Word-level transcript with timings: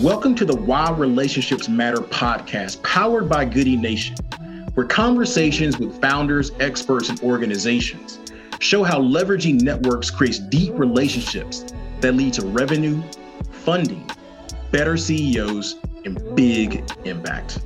Welcome 0.00 0.34
to 0.36 0.46
the 0.46 0.56
Why 0.56 0.90
Relationships 0.92 1.68
Matter 1.68 1.98
podcast, 1.98 2.82
powered 2.82 3.28
by 3.28 3.44
Goodie 3.44 3.76
Nation, 3.76 4.16
where 4.72 4.86
conversations 4.86 5.78
with 5.78 6.00
founders, 6.00 6.52
experts, 6.58 7.10
and 7.10 7.20
organizations 7.20 8.18
show 8.60 8.82
how 8.82 8.98
leveraging 8.98 9.60
networks 9.60 10.10
creates 10.10 10.38
deep 10.38 10.72
relationships 10.78 11.66
that 12.00 12.14
lead 12.14 12.32
to 12.32 12.46
revenue, 12.46 13.02
funding, 13.50 14.10
better 14.70 14.96
CEOs, 14.96 15.76
and 16.06 16.34
big 16.34 16.82
impact. 17.04 17.60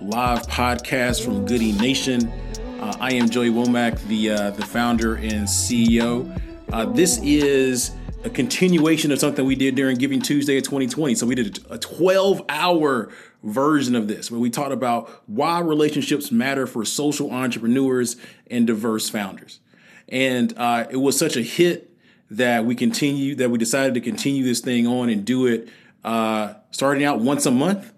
Live 0.00 0.46
podcast 0.46 1.22
from 1.22 1.44
Goodie 1.44 1.72
Nation. 1.72 2.32
Uh, 2.80 2.96
I 2.98 3.12
am 3.12 3.28
Joey 3.28 3.50
Womack, 3.50 4.00
the 4.08 4.30
uh, 4.30 4.50
the 4.52 4.64
founder 4.64 5.16
and 5.16 5.46
CEO. 5.46 6.40
Uh, 6.72 6.86
this 6.86 7.20
is 7.22 7.95
a 8.26 8.30
continuation 8.30 9.12
of 9.12 9.20
something 9.20 9.46
we 9.46 9.54
did 9.54 9.76
during 9.76 9.96
Giving 9.96 10.20
Tuesday 10.20 10.56
of 10.56 10.64
2020. 10.64 11.14
So 11.14 11.26
we 11.26 11.36
did 11.36 11.64
a 11.70 11.78
12 11.78 12.42
hour 12.48 13.08
version 13.44 13.94
of 13.94 14.08
this 14.08 14.32
where 14.32 14.40
we 14.40 14.50
talked 14.50 14.72
about 14.72 15.22
why 15.26 15.60
relationships 15.60 16.32
matter 16.32 16.66
for 16.66 16.84
social 16.84 17.30
entrepreneurs 17.30 18.16
and 18.50 18.66
diverse 18.66 19.08
founders. 19.08 19.60
And 20.08 20.52
uh, 20.56 20.86
it 20.90 20.96
was 20.96 21.16
such 21.16 21.36
a 21.36 21.42
hit 21.42 21.96
that 22.28 22.64
we 22.64 22.74
continue 22.74 23.36
that 23.36 23.48
we 23.48 23.58
decided 23.58 23.94
to 23.94 24.00
continue 24.00 24.42
this 24.42 24.60
thing 24.60 24.88
on 24.88 25.08
and 25.08 25.24
do 25.24 25.46
it 25.46 25.68
uh, 26.02 26.54
starting 26.72 27.04
out 27.04 27.20
once 27.20 27.46
a 27.46 27.52
month. 27.52 27.92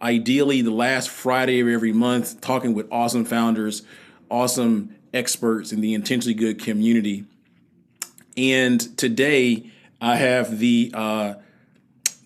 Ideally, 0.00 0.62
the 0.62 0.70
last 0.70 1.10
Friday 1.10 1.60
of 1.60 1.68
every 1.68 1.92
month, 1.92 2.40
talking 2.40 2.72
with 2.72 2.88
awesome 2.90 3.26
founders, 3.26 3.82
awesome 4.30 4.96
experts 5.12 5.72
in 5.72 5.82
the 5.82 5.92
intentionally 5.92 6.32
good 6.32 6.58
community 6.58 7.26
and 8.38 8.96
today 8.96 9.70
I 10.00 10.14
have 10.14 10.58
the 10.60 10.92
uh, 10.94 11.34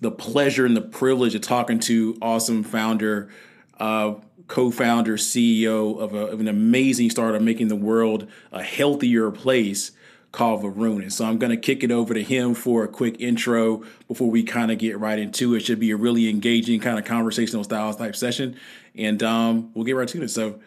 the 0.00 0.10
pleasure 0.10 0.66
and 0.66 0.76
the 0.76 0.82
privilege 0.82 1.34
of 1.34 1.40
talking 1.40 1.78
to 1.80 2.18
awesome 2.20 2.62
founder, 2.62 3.30
uh, 3.78 4.14
co-founder, 4.46 5.16
CEO 5.16 5.98
of, 5.98 6.12
a, 6.12 6.26
of, 6.26 6.40
an 6.40 6.48
amazing 6.48 7.08
startup 7.08 7.40
making 7.40 7.68
the 7.68 7.76
world 7.76 8.28
a 8.50 8.62
healthier 8.62 9.30
place 9.30 9.92
called 10.32 10.62
Varun. 10.62 11.02
And 11.02 11.12
so 11.12 11.24
I'm 11.24 11.38
going 11.38 11.50
to 11.50 11.56
kick 11.56 11.84
it 11.84 11.92
over 11.92 12.14
to 12.14 12.22
him 12.22 12.54
for 12.54 12.82
a 12.82 12.88
quick 12.88 13.20
intro 13.20 13.84
before 14.08 14.28
we 14.28 14.42
kind 14.42 14.72
of 14.72 14.78
get 14.78 14.98
right 14.98 15.18
into 15.18 15.54
it. 15.54 15.60
Should 15.60 15.80
be 15.80 15.92
a 15.92 15.96
really 15.96 16.28
engaging 16.28 16.80
kind 16.80 16.98
of 16.98 17.04
conversational 17.04 17.64
styles 17.64 17.96
type 17.96 18.16
session, 18.16 18.56
and 18.94 19.22
um, 19.22 19.70
we'll 19.72 19.84
get 19.84 19.96
right 19.96 20.08
to 20.08 20.22
it. 20.22 20.28
So, 20.28 20.60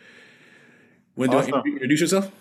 when 1.13 1.31
awesome. 1.33 1.51
do 1.51 1.57
I 1.57 1.61
introduce 1.61 2.01
yourself? 2.01 2.31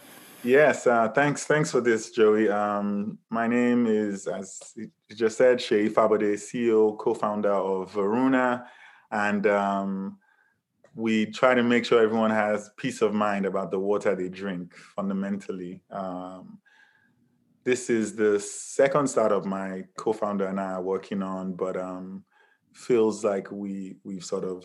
Yes, 0.44 0.86
uh, 0.86 1.08
thanks. 1.08 1.44
Thanks 1.44 1.70
for 1.70 1.80
this, 1.80 2.10
Joey. 2.10 2.50
Um, 2.50 3.16
my 3.30 3.46
name 3.46 3.86
is, 3.86 4.26
as 4.26 4.74
you 4.76 4.90
just 5.16 5.38
said, 5.38 5.56
Seyi 5.56 5.88
Fabode, 5.88 6.34
CEO, 6.34 6.98
co-founder 6.98 7.50
of 7.50 7.90
Varuna, 7.92 8.66
and 9.10 9.46
um, 9.46 10.18
we 10.94 11.24
try 11.24 11.54
to 11.54 11.62
make 11.62 11.86
sure 11.86 12.02
everyone 12.02 12.30
has 12.30 12.70
peace 12.76 13.00
of 13.00 13.14
mind 13.14 13.46
about 13.46 13.70
the 13.70 13.78
water 13.78 14.14
they 14.14 14.28
drink. 14.28 14.74
Fundamentally, 14.74 15.80
um, 15.90 16.58
this 17.64 17.88
is 17.88 18.14
the 18.14 18.38
second 18.38 19.08
startup 19.08 19.46
my 19.46 19.84
co-founder 19.96 20.46
and 20.46 20.60
I 20.60 20.72
are 20.72 20.82
working 20.82 21.22
on, 21.22 21.54
but 21.54 21.78
um, 21.78 22.22
feels 22.74 23.24
like 23.24 23.50
we 23.50 23.96
we've 24.04 24.24
sort 24.24 24.44
of 24.44 24.62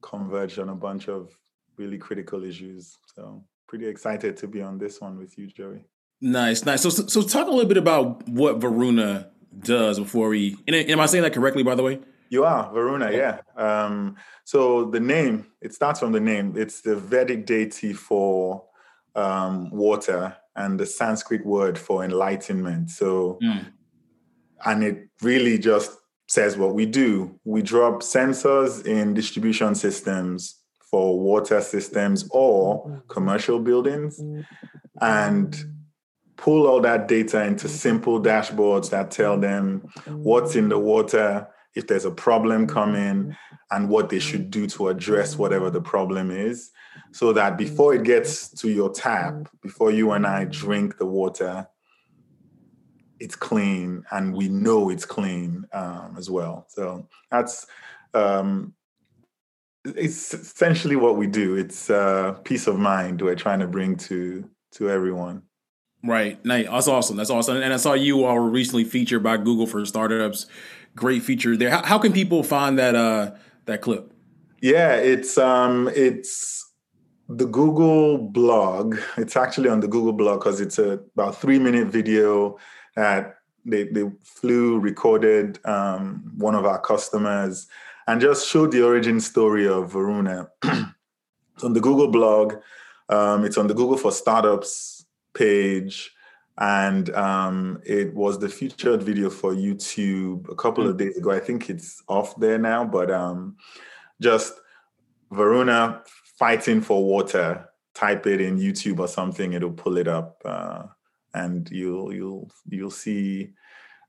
converged 0.00 0.58
on 0.58 0.70
a 0.70 0.74
bunch 0.74 1.06
of 1.06 1.38
really 1.76 1.98
critical 1.98 2.44
issues. 2.44 2.96
So 3.14 3.44
pretty 3.68 3.86
excited 3.86 4.36
to 4.38 4.48
be 4.48 4.62
on 4.62 4.78
this 4.78 5.00
one 5.00 5.18
with 5.18 5.38
you, 5.38 5.46
Joey. 5.46 5.84
Nice, 6.20 6.64
nice. 6.64 6.82
So, 6.82 6.88
so 6.88 7.22
talk 7.22 7.46
a 7.46 7.50
little 7.50 7.68
bit 7.68 7.76
about 7.76 8.28
what 8.28 8.60
Varuna 8.60 9.30
does 9.56 10.00
before 10.00 10.30
we. 10.30 10.56
And 10.66 10.74
am 10.74 10.98
I 10.98 11.06
saying 11.06 11.22
that 11.22 11.32
correctly, 11.32 11.62
by 11.62 11.74
the 11.74 11.82
way? 11.82 12.00
You 12.30 12.44
are 12.44 12.72
Varuna, 12.72 13.12
yeah. 13.12 13.40
Um, 13.56 14.16
so 14.44 14.86
the 14.86 15.00
name 15.00 15.46
it 15.60 15.72
starts 15.72 16.00
from 16.00 16.12
the 16.12 16.20
name. 16.20 16.54
It's 16.56 16.80
the 16.80 16.96
Vedic 16.96 17.46
deity 17.46 17.92
for 17.92 18.64
um, 19.14 19.70
water 19.70 20.36
and 20.56 20.78
the 20.78 20.86
Sanskrit 20.86 21.46
word 21.46 21.78
for 21.78 22.04
enlightenment. 22.04 22.90
So, 22.90 23.38
mm. 23.42 23.66
and 24.64 24.82
it 24.82 25.08
really 25.22 25.58
just 25.58 25.96
says 26.26 26.58
what 26.58 26.74
we 26.74 26.84
do. 26.84 27.38
We 27.44 27.62
drop 27.62 28.02
sensors 28.02 28.84
in 28.84 29.14
distribution 29.14 29.74
systems 29.74 30.57
for 30.90 31.18
water 31.18 31.60
systems 31.60 32.28
or 32.30 33.02
commercial 33.08 33.58
buildings 33.58 34.22
and 35.00 35.64
pull 36.36 36.66
all 36.66 36.80
that 36.80 37.08
data 37.08 37.44
into 37.44 37.68
simple 37.68 38.20
dashboards 38.22 38.90
that 38.90 39.10
tell 39.10 39.38
them 39.38 39.80
what's 40.06 40.54
in 40.54 40.68
the 40.68 40.78
water, 40.78 41.46
if 41.74 41.86
there's 41.86 42.04
a 42.04 42.10
problem 42.10 42.66
coming, 42.66 43.36
and 43.70 43.88
what 43.88 44.08
they 44.08 44.18
should 44.18 44.50
do 44.50 44.66
to 44.66 44.88
address 44.88 45.36
whatever 45.36 45.68
the 45.70 45.80
problem 45.80 46.30
is. 46.30 46.70
So 47.12 47.32
that 47.32 47.58
before 47.58 47.94
it 47.94 48.04
gets 48.04 48.48
to 48.60 48.70
your 48.70 48.90
tap, 48.90 49.48
before 49.62 49.90
you 49.90 50.12
and 50.12 50.26
I 50.26 50.44
drink 50.44 50.96
the 50.96 51.06
water, 51.06 51.68
it's 53.20 53.36
clean 53.36 54.04
and 54.10 54.34
we 54.34 54.48
know 54.48 54.90
it's 54.90 55.04
clean 55.04 55.66
um, 55.72 56.14
as 56.16 56.30
well. 56.30 56.66
So 56.68 57.08
that's 57.30 57.66
um, 58.14 58.74
it's 59.84 60.34
essentially 60.34 60.96
what 60.96 61.16
we 61.16 61.26
do. 61.26 61.56
It's 61.56 61.90
uh, 61.90 62.32
peace 62.44 62.66
of 62.66 62.78
mind 62.78 63.22
we're 63.22 63.34
trying 63.34 63.60
to 63.60 63.66
bring 63.66 63.96
to 63.96 64.48
to 64.72 64.90
everyone. 64.90 65.42
Right. 66.04 66.42
Nice. 66.44 66.66
That's 66.66 66.88
awesome. 66.88 67.16
That's 67.16 67.30
awesome. 67.30 67.56
And 67.56 67.72
I 67.72 67.76
saw 67.76 67.94
you 67.94 68.24
all 68.24 68.36
were 68.36 68.50
recently 68.50 68.84
featured 68.84 69.22
by 69.22 69.36
Google 69.36 69.66
for 69.66 69.84
startups. 69.84 70.46
Great 70.94 71.22
feature 71.22 71.56
there. 71.56 71.70
How, 71.70 71.82
how 71.84 71.98
can 71.98 72.12
people 72.12 72.42
find 72.42 72.78
that 72.78 72.94
uh, 72.94 73.32
that 73.66 73.82
clip? 73.82 74.12
Yeah, 74.60 74.94
it's 74.94 75.38
um, 75.38 75.90
it's 75.94 76.72
the 77.28 77.46
Google 77.46 78.18
blog. 78.18 78.96
It's 79.16 79.36
actually 79.36 79.68
on 79.68 79.80
the 79.80 79.88
Google 79.88 80.12
blog 80.12 80.40
because 80.40 80.60
it's 80.60 80.78
a 80.78 81.00
about 81.14 81.40
three 81.40 81.58
minute 81.58 81.88
video 81.88 82.58
that 82.96 83.36
they 83.64 83.84
they 83.84 84.10
flew 84.22 84.78
recorded 84.78 85.58
um, 85.64 86.32
one 86.36 86.54
of 86.54 86.64
our 86.64 86.80
customers 86.80 87.66
and 88.08 88.22
just 88.22 88.48
show 88.48 88.66
the 88.66 88.82
origin 88.82 89.20
story 89.20 89.68
of 89.68 89.92
Varuna. 89.92 90.48
it's 90.64 91.62
on 91.62 91.74
the 91.74 91.80
Google 91.80 92.08
blog. 92.08 92.54
Um, 93.10 93.44
it's 93.44 93.58
on 93.58 93.66
the 93.66 93.74
Google 93.74 93.98
for 93.98 94.10
Startups 94.10 95.04
page. 95.34 96.10
And 96.56 97.10
um, 97.10 97.82
it 97.84 98.14
was 98.14 98.38
the 98.38 98.48
featured 98.48 99.02
video 99.02 99.28
for 99.28 99.52
YouTube 99.52 100.50
a 100.50 100.54
couple 100.54 100.88
of 100.88 100.96
days 100.96 101.18
ago. 101.18 101.30
I 101.30 101.38
think 101.38 101.68
it's 101.68 102.02
off 102.08 102.34
there 102.40 102.58
now, 102.58 102.82
but 102.82 103.10
um, 103.10 103.56
just 104.22 104.54
Varuna 105.30 106.02
fighting 106.38 106.80
for 106.80 107.04
water. 107.04 107.68
Type 107.94 108.26
it 108.26 108.40
in 108.40 108.58
YouTube 108.58 109.00
or 109.00 109.08
something; 109.08 109.52
it'll 109.52 109.72
pull 109.72 109.98
it 109.98 110.06
up, 110.06 110.40
uh, 110.44 110.84
and 111.34 111.68
you'll 111.70 112.12
you'll 112.12 112.48
you'll 112.68 112.92
see 112.92 113.50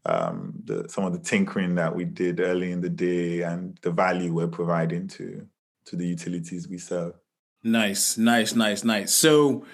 um, 0.09 0.53
the, 0.65 0.87
some 0.89 1.05
of 1.05 1.13
the 1.13 1.19
tinkering 1.19 1.75
that 1.75 1.95
we 1.95 2.05
did 2.05 2.39
early 2.39 2.71
in 2.71 2.81
the 2.81 2.89
day 2.89 3.41
and 3.41 3.77
the 3.81 3.91
value 3.91 4.33
we're 4.33 4.47
providing 4.47 5.07
to 5.07 5.47
to 5.85 5.95
the 5.95 6.05
utilities 6.05 6.67
we 6.67 6.77
serve. 6.77 7.13
Nice, 7.63 8.17
nice, 8.17 8.55
nice, 8.55 8.83
nice. 8.83 9.13
So 9.13 9.65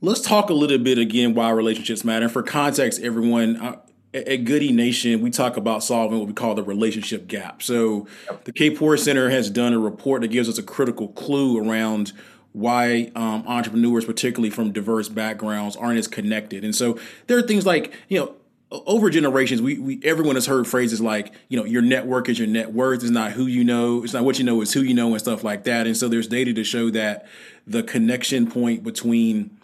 let's 0.00 0.20
talk 0.20 0.50
a 0.50 0.54
little 0.54 0.78
bit 0.78 0.98
again 0.98 1.34
why 1.34 1.50
relationships 1.50 2.04
matter. 2.04 2.28
For 2.28 2.42
context, 2.42 3.00
everyone. 3.02 3.56
Uh, 3.56 3.76
at 4.14 4.44
Goodie 4.44 4.72
Nation, 4.72 5.20
we 5.20 5.28
talk 5.28 5.58
about 5.58 5.84
solving 5.84 6.18
what 6.18 6.26
we 6.26 6.32
call 6.32 6.54
the 6.54 6.62
relationship 6.62 7.26
gap. 7.26 7.62
So, 7.62 8.06
the 8.44 8.52
Kapor 8.52 8.98
Center 8.98 9.28
has 9.28 9.50
done 9.50 9.74
a 9.74 9.78
report 9.78 10.22
that 10.22 10.28
gives 10.28 10.48
us 10.48 10.56
a 10.56 10.62
critical 10.62 11.08
clue 11.08 11.58
around 11.58 12.12
why 12.52 13.12
um, 13.14 13.44
entrepreneurs, 13.46 14.06
particularly 14.06 14.48
from 14.48 14.72
diverse 14.72 15.10
backgrounds, 15.10 15.76
aren't 15.76 15.98
as 15.98 16.08
connected. 16.08 16.64
And 16.64 16.74
so, 16.74 16.98
there 17.26 17.36
are 17.36 17.42
things 17.42 17.66
like 17.66 17.92
you 18.08 18.18
know 18.18 18.34
over 18.70 19.10
generations, 19.10 19.62
we, 19.62 19.78
we 19.78 20.00
everyone 20.02 20.34
has 20.34 20.46
heard 20.46 20.66
phrases 20.66 21.00
like, 21.00 21.32
you 21.48 21.56
know, 21.56 21.64
your 21.64 21.82
network 21.82 22.28
is 22.28 22.38
your 22.38 22.48
net 22.48 22.72
worth. 22.72 23.02
It's 23.02 23.10
not 23.10 23.32
who 23.32 23.46
you 23.46 23.64
know. 23.64 24.02
It's 24.02 24.12
not 24.12 24.24
what 24.24 24.38
you 24.38 24.44
know. 24.44 24.60
It's 24.60 24.72
who 24.72 24.80
you 24.80 24.94
know 24.94 25.12
and 25.12 25.20
stuff 25.20 25.44
like 25.44 25.64
that. 25.64 25.86
And 25.86 25.96
so 25.96 26.08
there's 26.08 26.26
data 26.26 26.52
to 26.52 26.64
show 26.64 26.90
that 26.90 27.26
the 27.66 27.82
connection 27.82 28.50
point 28.50 28.82
between 28.82 29.56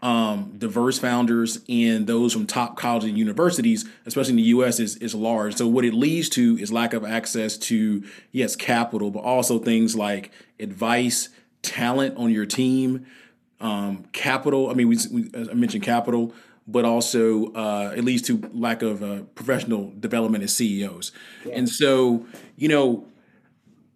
um, 0.00 0.54
diverse 0.56 0.98
founders 0.98 1.60
and 1.68 2.06
those 2.06 2.32
from 2.32 2.46
top 2.46 2.76
colleges 2.76 3.10
and 3.10 3.18
universities, 3.18 3.84
especially 4.06 4.30
in 4.30 4.36
the 4.36 4.42
U.S., 4.44 4.80
is 4.80 4.96
is 4.96 5.14
large. 5.14 5.56
So 5.56 5.66
what 5.66 5.84
it 5.84 5.92
leads 5.92 6.28
to 6.30 6.56
is 6.58 6.72
lack 6.72 6.94
of 6.94 7.04
access 7.04 7.58
to 7.58 8.04
yes 8.32 8.56
capital, 8.56 9.10
but 9.10 9.20
also 9.20 9.58
things 9.58 9.96
like 9.96 10.30
advice, 10.58 11.28
talent 11.62 12.16
on 12.16 12.30
your 12.30 12.46
team, 12.46 13.06
um, 13.60 14.04
capital. 14.12 14.70
I 14.70 14.74
mean, 14.74 14.88
we, 14.88 14.98
we 15.10 15.30
I 15.34 15.52
mentioned 15.52 15.82
capital 15.82 16.32
but 16.68 16.84
also 16.84 17.46
uh, 17.54 17.94
it 17.96 18.04
leads 18.04 18.22
to 18.22 18.40
lack 18.52 18.82
of 18.82 19.02
uh, 19.02 19.22
professional 19.34 19.92
development 19.98 20.44
as 20.44 20.54
CEOs. 20.54 21.12
Yeah. 21.44 21.54
And 21.56 21.68
so, 21.68 22.26
you 22.56 22.68
know, 22.68 23.06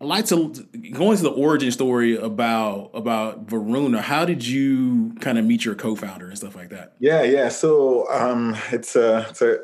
I 0.00 0.04
like 0.04 0.26
to 0.26 0.48
going 0.90 1.16
to 1.16 1.22
the 1.22 1.30
origin 1.30 1.70
story 1.70 2.16
about 2.16 2.90
about 2.94 3.48
Varuna. 3.48 4.02
How 4.02 4.24
did 4.24 4.44
you 4.44 5.14
kind 5.20 5.38
of 5.38 5.44
meet 5.44 5.64
your 5.64 5.76
co-founder 5.76 6.26
and 6.26 6.36
stuff 6.36 6.56
like 6.56 6.70
that? 6.70 6.94
Yeah, 6.98 7.22
yeah. 7.22 7.50
So 7.50 8.10
um, 8.10 8.56
it's 8.72 8.96
a 8.96 9.26
it's 9.28 9.42
a 9.42 9.58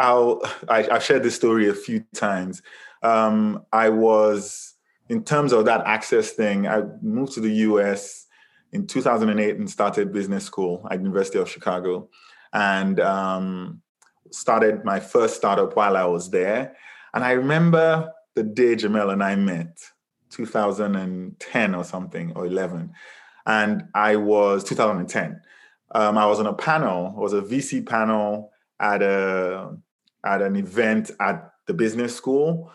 I'll, 0.00 0.40
I, 0.68 0.82
have 0.82 1.04
shared 1.04 1.22
this 1.22 1.36
story 1.36 1.68
a 1.68 1.74
few 1.74 2.04
times. 2.14 2.62
Um, 3.02 3.66
I 3.70 3.90
was, 3.90 4.74
in 5.10 5.24
terms 5.24 5.52
of 5.52 5.66
that 5.66 5.82
access 5.86 6.30
thing, 6.30 6.66
I 6.66 6.82
moved 7.02 7.34
to 7.34 7.40
the 7.40 7.52
US 7.68 8.26
in 8.72 8.86
2008 8.86 9.56
and 9.56 9.68
started 9.68 10.12
business 10.12 10.44
school 10.44 10.86
at 10.90 10.98
University 10.98 11.38
of 11.38 11.48
Chicago 11.48 12.08
and 12.52 13.00
um, 13.00 13.82
started 14.30 14.84
my 14.84 15.00
first 15.00 15.36
startup 15.36 15.76
while 15.76 15.96
I 15.96 16.04
was 16.04 16.30
there. 16.30 16.76
And 17.14 17.24
I 17.24 17.32
remember 17.32 18.12
the 18.34 18.42
day 18.42 18.76
Jamel 18.76 19.12
and 19.12 19.22
I 19.22 19.36
met, 19.36 19.78
2010 20.30 21.74
or 21.74 21.84
something, 21.84 22.32
or 22.36 22.46
11. 22.46 22.92
And 23.46 23.84
I 23.94 24.16
was 24.16 24.62
2010. 24.64 25.40
Um, 25.92 26.16
I 26.16 26.26
was 26.26 26.38
on 26.38 26.46
a 26.46 26.54
panel, 26.54 27.08
it 27.08 27.20
was 27.20 27.32
a 27.32 27.42
VC 27.42 27.84
panel 27.84 28.52
at 28.78 29.02
a 29.02 29.76
at 30.24 30.42
an 30.42 30.54
event 30.54 31.10
at 31.18 31.52
the 31.66 31.74
business 31.74 32.14
school, 32.14 32.70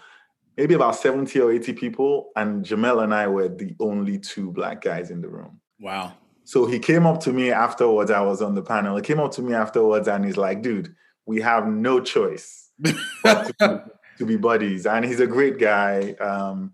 maybe 0.58 0.74
about 0.74 0.96
70 0.96 1.40
or 1.40 1.52
80 1.52 1.74
people, 1.74 2.32
and 2.36 2.66
Jamel 2.66 3.04
and 3.04 3.14
I 3.14 3.28
were 3.28 3.48
the 3.48 3.76
only 3.80 4.18
two 4.18 4.52
black 4.52 4.82
guys 4.82 5.12
in 5.12 5.22
the 5.22 5.30
room. 5.30 5.62
Wow. 5.80 6.14
So 6.44 6.66
he 6.66 6.80
came 6.80 7.06
up 7.06 7.20
to 7.22 7.34
me 7.34 7.52
afterwards. 7.52 8.12
I 8.12 8.22
was 8.22 8.42
on 8.42 8.56
the 8.56 8.62
panel. 8.62 8.96
He 8.96 9.02
came 9.02 9.20
up 9.20 9.32
to 9.34 9.42
me 9.42 9.54
afterwards 9.54 10.08
and 10.08 10.24
he's 10.24 10.38
like, 10.38 10.62
dude, 10.62 10.96
we 11.26 11.42
have 11.42 11.68
no 11.68 12.00
choice 12.00 12.70
to, 12.84 13.54
to, 14.18 14.26
be 14.26 14.38
buddies. 14.38 14.86
And 14.86 15.04
he's 15.04 15.20
a 15.20 15.28
great 15.28 15.58
guy. 15.58 16.12
Um, 16.20 16.72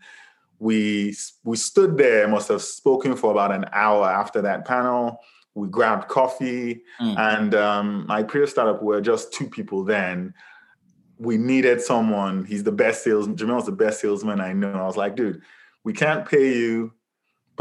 we 0.60 1.16
we 1.44 1.58
stood 1.58 1.98
there, 1.98 2.28
must 2.28 2.50
have 2.50 2.62
spoken 2.62 3.16
for 3.16 3.32
about 3.32 3.52
an 3.52 3.66
hour 3.72 4.06
after 4.06 4.42
that 4.44 4.66
panel. 4.66 5.18
We 5.56 5.68
grabbed 5.68 6.08
coffee, 6.08 6.84
mm. 7.02 7.18
and 7.18 7.56
um, 7.56 8.06
my 8.08 8.24
previous 8.24 8.52
startup 8.52 8.82
were 8.82 9.02
just 9.02 9.34
two 9.34 9.50
people 9.50 9.84
then. 9.84 10.34
We 11.18 11.38
needed 11.38 11.82
someone. 11.82 12.46
He's 12.46 12.64
the 12.64 12.72
best 12.72 13.04
sales. 13.04 13.28
Jamel's 13.28 13.66
the 13.66 13.72
best 13.72 14.02
salesman 14.02 14.40
I 14.40 14.54
know. 14.54 14.72
I 14.72 14.86
was 14.86 14.98
like, 14.98 15.16
dude, 15.16 15.42
we 15.84 15.94
can't 15.94 16.28
pay 16.28 16.56
you, 16.56 16.94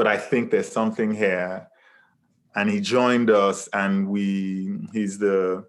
but 0.00 0.06
I 0.06 0.16
think 0.16 0.50
there's 0.50 0.72
something 0.72 1.14
here. 1.14 1.68
And 2.54 2.70
he 2.70 2.80
joined 2.80 3.28
us, 3.28 3.68
and 3.74 4.08
we. 4.08 4.78
He's 4.94 5.18
the 5.18 5.66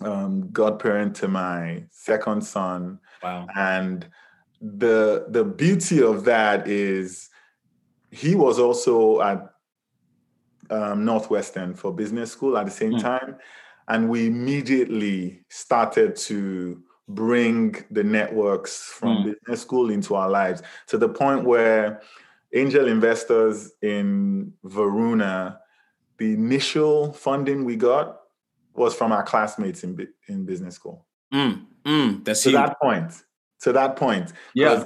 um, 0.00 0.50
godparent 0.50 1.14
to 1.16 1.28
my 1.28 1.84
second 1.90 2.40
son. 2.40 3.00
Wow. 3.22 3.46
And 3.54 4.08
the 4.62 5.26
the 5.28 5.44
beauty 5.44 6.02
of 6.02 6.24
that 6.24 6.66
is 6.66 7.28
he 8.10 8.34
was 8.34 8.58
also 8.58 9.20
at 9.20 9.46
um, 10.70 11.04
Northwestern 11.04 11.74
for 11.74 11.92
business 11.92 12.32
school 12.32 12.56
at 12.56 12.64
the 12.64 12.72
same 12.72 12.94
mm. 12.94 13.02
time, 13.02 13.36
and 13.88 14.08
we 14.08 14.26
immediately 14.26 15.44
started 15.50 16.16
to 16.30 16.82
bring 17.08 17.76
the 17.90 18.04
networks 18.04 18.84
from 18.84 19.18
mm. 19.18 19.24
business 19.24 19.60
school 19.60 19.90
into 19.90 20.14
our 20.14 20.30
lives 20.30 20.62
to 20.86 20.96
the 20.96 21.10
point 21.10 21.44
where 21.44 22.00
angel 22.54 22.88
investors 22.88 23.72
in 23.82 24.52
Varuna, 24.64 25.60
the 26.18 26.32
initial 26.32 27.12
funding 27.12 27.64
we 27.64 27.76
got 27.76 28.20
was 28.74 28.94
from 28.94 29.12
our 29.12 29.22
classmates 29.22 29.84
in 29.84 30.08
in 30.28 30.44
business 30.46 30.76
school. 30.76 31.06
Mm, 31.32 31.66
mm, 31.84 32.24
that's 32.24 32.42
to 32.44 32.50
huge. 32.50 32.60
that 32.60 32.80
point. 32.80 33.12
To 33.62 33.72
that 33.72 33.96
point. 33.96 34.32
Yeah. 34.54 34.84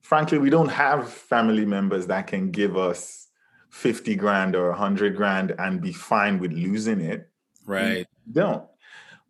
Frankly, 0.00 0.38
we 0.38 0.50
don't 0.50 0.68
have 0.68 1.08
family 1.08 1.64
members 1.64 2.06
that 2.08 2.26
can 2.26 2.50
give 2.50 2.76
us 2.76 3.28
50 3.70 4.16
grand 4.16 4.56
or 4.56 4.70
100 4.70 5.14
grand 5.16 5.54
and 5.58 5.80
be 5.80 5.92
fine 5.92 6.38
with 6.38 6.52
losing 6.52 7.00
it. 7.00 7.30
Right. 7.66 8.06
We 8.26 8.32
don't. 8.32 8.64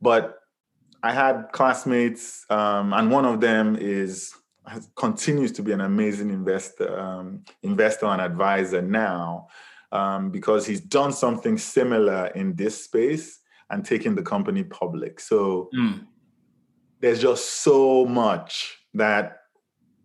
But 0.00 0.38
I 1.02 1.12
had 1.12 1.48
classmates, 1.52 2.46
um, 2.50 2.92
and 2.92 3.10
one 3.10 3.24
of 3.24 3.40
them 3.40 3.76
is 3.78 4.34
continues 4.94 5.52
to 5.52 5.62
be 5.62 5.72
an 5.72 5.80
amazing 5.80 6.30
investor, 6.30 6.98
um, 6.98 7.44
investor 7.62 8.06
and 8.06 8.20
advisor 8.20 8.82
now, 8.82 9.48
um, 9.92 10.30
because 10.30 10.66
he's 10.66 10.80
done 10.80 11.12
something 11.12 11.58
similar 11.58 12.26
in 12.28 12.54
this 12.54 12.84
space 12.84 13.40
and 13.70 13.84
taking 13.84 14.14
the 14.14 14.22
company 14.22 14.64
public. 14.64 15.20
So 15.20 15.70
mm. 15.74 16.04
there's 17.00 17.20
just 17.20 17.62
so 17.62 18.04
much 18.04 18.78
that 18.94 19.38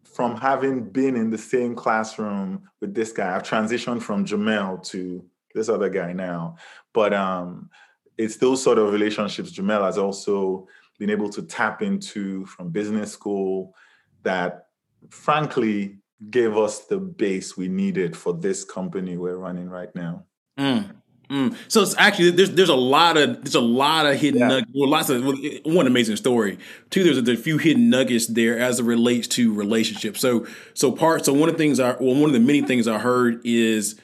from 0.03 0.37
having 0.37 0.89
been 0.89 1.15
in 1.15 1.29
the 1.29 1.37
same 1.37 1.75
classroom 1.75 2.69
with 2.79 2.95
this 2.95 3.11
guy, 3.11 3.35
I've 3.35 3.43
transitioned 3.43 4.01
from 4.01 4.25
Jamel 4.25 4.81
to 4.89 5.25
this 5.53 5.67
other 5.67 5.89
guy 5.89 6.13
now. 6.13 6.55
But 6.93 7.13
um, 7.13 7.69
it's 8.17 8.37
those 8.37 8.63
sort 8.63 8.77
of 8.77 8.93
relationships 8.93 9.51
Jamel 9.51 9.83
has 9.83 9.97
also 9.97 10.67
been 10.97 11.09
able 11.09 11.29
to 11.29 11.41
tap 11.41 11.81
into 11.81 12.45
from 12.45 12.69
business 12.69 13.11
school 13.11 13.75
that 14.25 14.67
frankly 15.09 15.97
gave 16.29 16.57
us 16.57 16.85
the 16.85 16.97
base 16.97 17.55
we 17.55 17.67
needed 17.67 18.15
for 18.15 18.33
this 18.33 18.63
company 18.63 19.17
we're 19.17 19.37
running 19.37 19.69
right 19.69 19.93
now. 19.95 20.25
Mm. 20.59 20.95
Mm. 21.29 21.55
So 21.67 21.81
it's 21.81 21.95
actually 21.97 22.31
there's 22.31 22.51
there's 22.51 22.69
a 22.69 22.75
lot 22.75 23.17
of 23.17 23.43
there's 23.43 23.55
a 23.55 23.61
lot 23.61 24.05
of 24.05 24.19
hidden 24.19 24.41
yeah. 24.41 24.47
nuggets. 24.47 24.71
Well, 24.75 24.89
lots 24.89 25.09
of 25.09 25.23
one 25.65 25.87
amazing 25.87 26.17
story. 26.17 26.59
Two, 26.91 27.03
there's 27.03 27.17
a, 27.17 27.21
there's 27.21 27.39
a, 27.39 27.41
few 27.41 27.57
hidden 27.57 27.89
nuggets 27.89 28.27
there 28.27 28.59
as 28.59 28.79
it 28.79 28.83
relates 28.83 29.27
to 29.29 29.53
relationships. 29.53 30.19
So 30.19 30.45
so 30.75 30.91
part 30.91 31.25
so 31.25 31.33
one 31.33 31.49
of 31.49 31.55
the 31.55 31.57
things 31.57 31.79
I 31.79 31.95
well 31.99 32.15
one 32.15 32.25
of 32.25 32.33
the 32.33 32.39
many 32.39 32.61
things 32.61 32.87
I 32.87 32.99
heard 32.99 33.41
is 33.43 33.99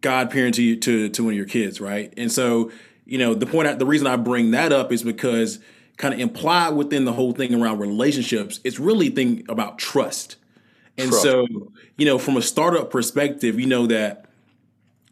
God 0.00 0.30
parent 0.30 0.56
to 0.56 0.76
to 0.76 1.08
to 1.10 1.24
one 1.24 1.32
of 1.32 1.36
your 1.36 1.46
kids, 1.46 1.80
right? 1.80 2.12
And 2.16 2.30
so 2.30 2.72
you 3.04 3.18
know 3.18 3.34
the 3.34 3.46
point 3.46 3.78
the 3.78 3.86
reason 3.86 4.08
I 4.08 4.16
bring 4.16 4.50
that 4.50 4.72
up 4.72 4.92
is 4.92 5.04
because 5.04 5.60
kind 6.00 6.14
of 6.14 6.20
implied 6.20 6.70
within 6.70 7.04
the 7.04 7.12
whole 7.12 7.32
thing 7.32 7.54
around 7.54 7.78
relationships, 7.78 8.58
it's 8.64 8.80
really 8.80 9.10
thing 9.10 9.44
about 9.48 9.78
trust. 9.78 10.36
And 10.96 11.10
trust. 11.10 11.22
so 11.22 11.46
you 11.98 12.06
know 12.06 12.18
from 12.18 12.36
a 12.36 12.42
startup 12.42 12.90
perspective, 12.90 13.60
you 13.60 13.66
know 13.66 13.86
that 13.86 14.24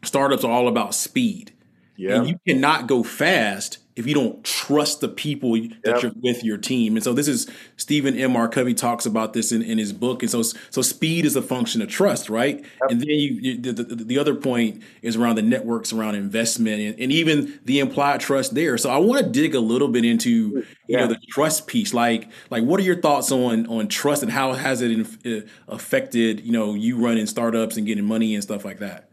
startups 0.03 0.43
are 0.43 0.51
all 0.51 0.67
about 0.67 0.95
speed. 0.95 1.53
Yeah. 1.95 2.15
And 2.15 2.27
you 2.27 2.39
cannot 2.47 2.87
go 2.87 3.03
fast 3.03 3.77
if 3.99 4.07
you 4.07 4.13
don't 4.13 4.41
trust 4.45 5.01
the 5.01 5.09
people 5.09 5.51
that 5.51 5.71
yep. 5.83 6.01
you're 6.01 6.11
with 6.23 6.41
your 6.41 6.57
team. 6.57 6.95
And 6.95 7.03
so 7.03 7.11
this 7.11 7.27
is 7.27 7.51
Stephen 7.75 8.15
M. 8.17 8.35
R. 8.35 8.47
Covey 8.47 8.73
talks 8.73 9.05
about 9.05 9.33
this 9.33 9.51
in, 9.51 9.61
in 9.61 9.77
his 9.77 9.91
book. 9.91 10.23
And 10.23 10.31
so 10.31 10.41
so 10.41 10.81
speed 10.81 11.25
is 11.25 11.35
a 11.35 11.41
function 11.41 11.81
of 11.81 11.89
trust, 11.89 12.29
right? 12.29 12.59
Yep. 12.59 12.91
And 12.91 13.01
then 13.01 13.09
you, 13.09 13.33
you 13.33 13.57
the, 13.57 13.73
the, 13.73 13.95
the, 13.95 14.17
other 14.17 14.35
point 14.35 14.81
is 15.01 15.17
around 15.17 15.35
the 15.35 15.41
networks, 15.41 15.91
around 15.91 16.15
investment, 16.15 16.79
and, 16.79 16.99
and, 16.99 17.11
even 17.11 17.59
the 17.65 17.79
implied 17.79 18.21
trust 18.21 18.55
there. 18.55 18.77
So 18.77 18.89
I 18.89 18.97
want 18.97 19.21
to 19.21 19.29
dig 19.29 19.53
a 19.53 19.59
little 19.59 19.89
bit 19.89 20.05
into 20.05 20.29
you 20.29 20.65
yeah. 20.87 21.01
know 21.01 21.07
the 21.07 21.19
trust 21.29 21.67
piece. 21.67 21.93
Like 21.93 22.29
like 22.49 22.63
what 22.63 22.79
are 22.79 22.83
your 22.83 23.01
thoughts 23.01 23.33
on 23.33 23.67
on 23.67 23.89
trust 23.89 24.23
and 24.23 24.31
how 24.31 24.53
has 24.53 24.81
it 24.81 25.07
uh, 25.25 25.45
affected 25.67 26.39
you 26.39 26.53
know 26.53 26.73
you 26.73 26.97
running 26.97 27.25
startups 27.25 27.75
and 27.75 27.85
getting 27.85 28.05
money 28.05 28.33
and 28.33 28.41
stuff 28.41 28.63
like 28.63 28.79
that? 28.79 29.09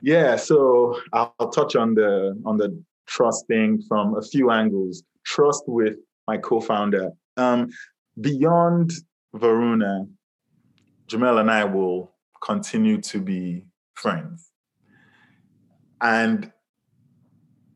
Yeah, 0.00 0.36
so 0.36 1.00
I'll 1.12 1.50
touch 1.52 1.74
on 1.74 1.94
the 1.94 2.40
on 2.44 2.56
the 2.56 2.80
trust 3.08 3.46
thing 3.46 3.82
from 3.88 4.16
a 4.16 4.22
few 4.22 4.50
angles. 4.50 5.02
Trust 5.24 5.64
with 5.66 5.96
my 6.26 6.36
co-founder. 6.36 7.10
Um, 7.36 7.70
beyond 8.20 8.92
Varuna, 9.34 10.06
Jamel 11.08 11.40
and 11.40 11.50
I 11.50 11.64
will 11.64 12.12
continue 12.42 13.00
to 13.00 13.20
be 13.20 13.64
friends. 13.94 14.50
And 16.00 16.52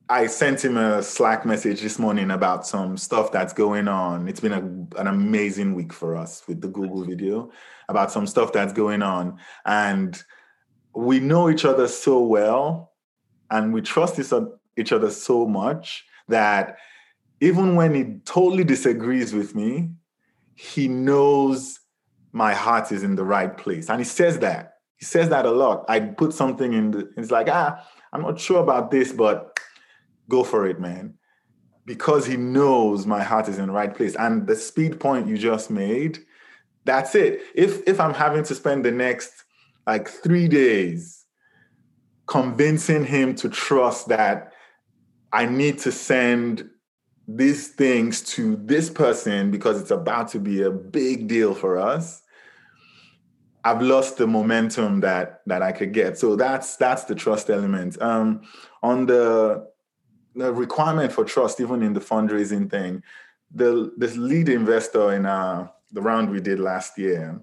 I 0.09 0.27
sent 0.27 0.63
him 0.63 0.77
a 0.77 1.03
Slack 1.03 1.47
message 1.47 1.81
this 1.81 1.99
morning 1.99 2.31
about 2.31 2.67
some 2.67 2.97
stuff 2.97 3.33
that's 3.33 3.53
going 3.53 3.89
on. 3.89 4.29
It's 4.29 4.41
been 4.41 4.53
a, 4.53 5.01
an 5.01 5.07
amazing 5.07 5.75
week 5.75 5.93
for 5.93 6.17
us 6.17 6.43
with 6.47 6.61
the 6.61 6.69
Google 6.69 7.05
video 7.05 7.51
about 7.89 8.13
some 8.13 8.27
stuff 8.27 8.53
that's 8.53 8.73
going 8.73 9.03
on. 9.03 9.39
And 9.65 10.23
we 10.95 11.19
know 11.19 11.49
each 11.49 11.65
other 11.65 11.89
so 11.89 12.23
well 12.23 12.93
and 13.51 13.73
we 13.73 13.81
trust 13.81 14.19
each 14.19 14.33
other 14.33 14.49
so 15.11 15.47
much 15.47 16.05
that 16.29 16.77
even 17.41 17.75
when 17.75 17.95
he 17.95 18.19
totally 18.25 18.65
disagrees 18.65 19.33
with 19.35 19.55
me, 19.55 19.91
he 20.55 20.89
knows 20.89 21.81
my 22.33 22.55
heart 22.55 22.93
is 22.93 23.03
in 23.03 23.17
the 23.17 23.25
right 23.25 23.57
place. 23.57 23.91
And 23.91 23.99
he 23.99 24.05
says 24.05 24.39
that. 24.39 24.75
He 24.97 25.05
says 25.05 25.29
that 25.31 25.45
a 25.45 25.51
lot. 25.51 25.85
I 25.89 26.01
put 26.01 26.33
something 26.33 26.73
in 26.73 26.93
the, 26.93 27.13
it's 27.17 27.31
like, 27.31 27.49
ah, 27.51 27.85
I'm 28.13 28.23
not 28.23 28.39
sure 28.39 28.63
about 28.63 28.91
this, 28.91 29.13
but 29.13 29.59
go 30.29 30.45
for 30.45 30.67
it, 30.67 30.81
man. 30.81 31.15
Because 31.85 32.27
he 32.27 32.37
knows 32.37 33.07
my 33.07 33.23
heart 33.23 33.49
is 33.49 33.59
in 33.59 33.67
the 33.67 33.73
right 33.73 33.95
place. 33.95 34.15
And 34.15 34.47
the 34.47 34.55
speed 34.55 35.01
point 35.01 35.27
you 35.27 35.37
just 35.37 35.71
made, 35.71 36.21
that's 36.85 37.15
it. 37.15 37.41
If 37.55 37.87
if 37.89 38.01
I'm 38.01 38.15
having 38.15 38.45
to 38.45 38.55
spend 38.55 38.85
the 38.85 38.93
next 38.93 39.33
like 39.87 40.09
three 40.09 40.49
days 40.49 41.25
convincing 42.27 43.05
him 43.05 43.35
to 43.37 43.49
trust 43.49 44.09
that 44.09 44.52
I 45.33 45.47
need 45.47 45.79
to 45.81 45.93
send 45.93 46.69
these 47.27 47.69
things 47.69 48.21
to 48.23 48.57
this 48.57 48.91
person 48.91 49.51
because 49.51 49.81
it's 49.81 49.91
about 49.91 50.29
to 50.29 50.39
be 50.39 50.63
a 50.63 50.71
big 50.71 51.29
deal 51.29 51.55
for 51.55 51.79
us. 51.79 52.23
I've 53.65 53.81
lost 53.81 54.19
the 54.19 54.27
momentum 54.27 55.01
that 55.01 55.41
that 55.47 55.63
I 55.63 55.73
could 55.73 55.93
get. 55.93 56.19
So 56.19 56.37
that's 56.37 56.77
that's 56.77 57.05
the 57.05 57.15
trust 57.15 57.49
element. 57.49 58.01
Um, 58.03 58.43
on 58.83 59.07
the 59.07 59.69
the 60.35 60.53
requirement 60.53 61.13
for 61.13 61.25
trust, 61.25 61.61
even 61.61 61.83
in 61.83 61.93
the 61.93 62.01
fundraising 62.01 62.69
thing, 62.69 63.03
the 63.55 63.93
the 63.97 64.09
lead 64.19 64.49
investor 64.49 65.13
in 65.13 65.27
uh, 65.27 65.69
the 65.93 66.03
round 66.03 66.31
we 66.31 66.41
did 66.41 66.59
last 66.59 66.99
year, 66.99 67.41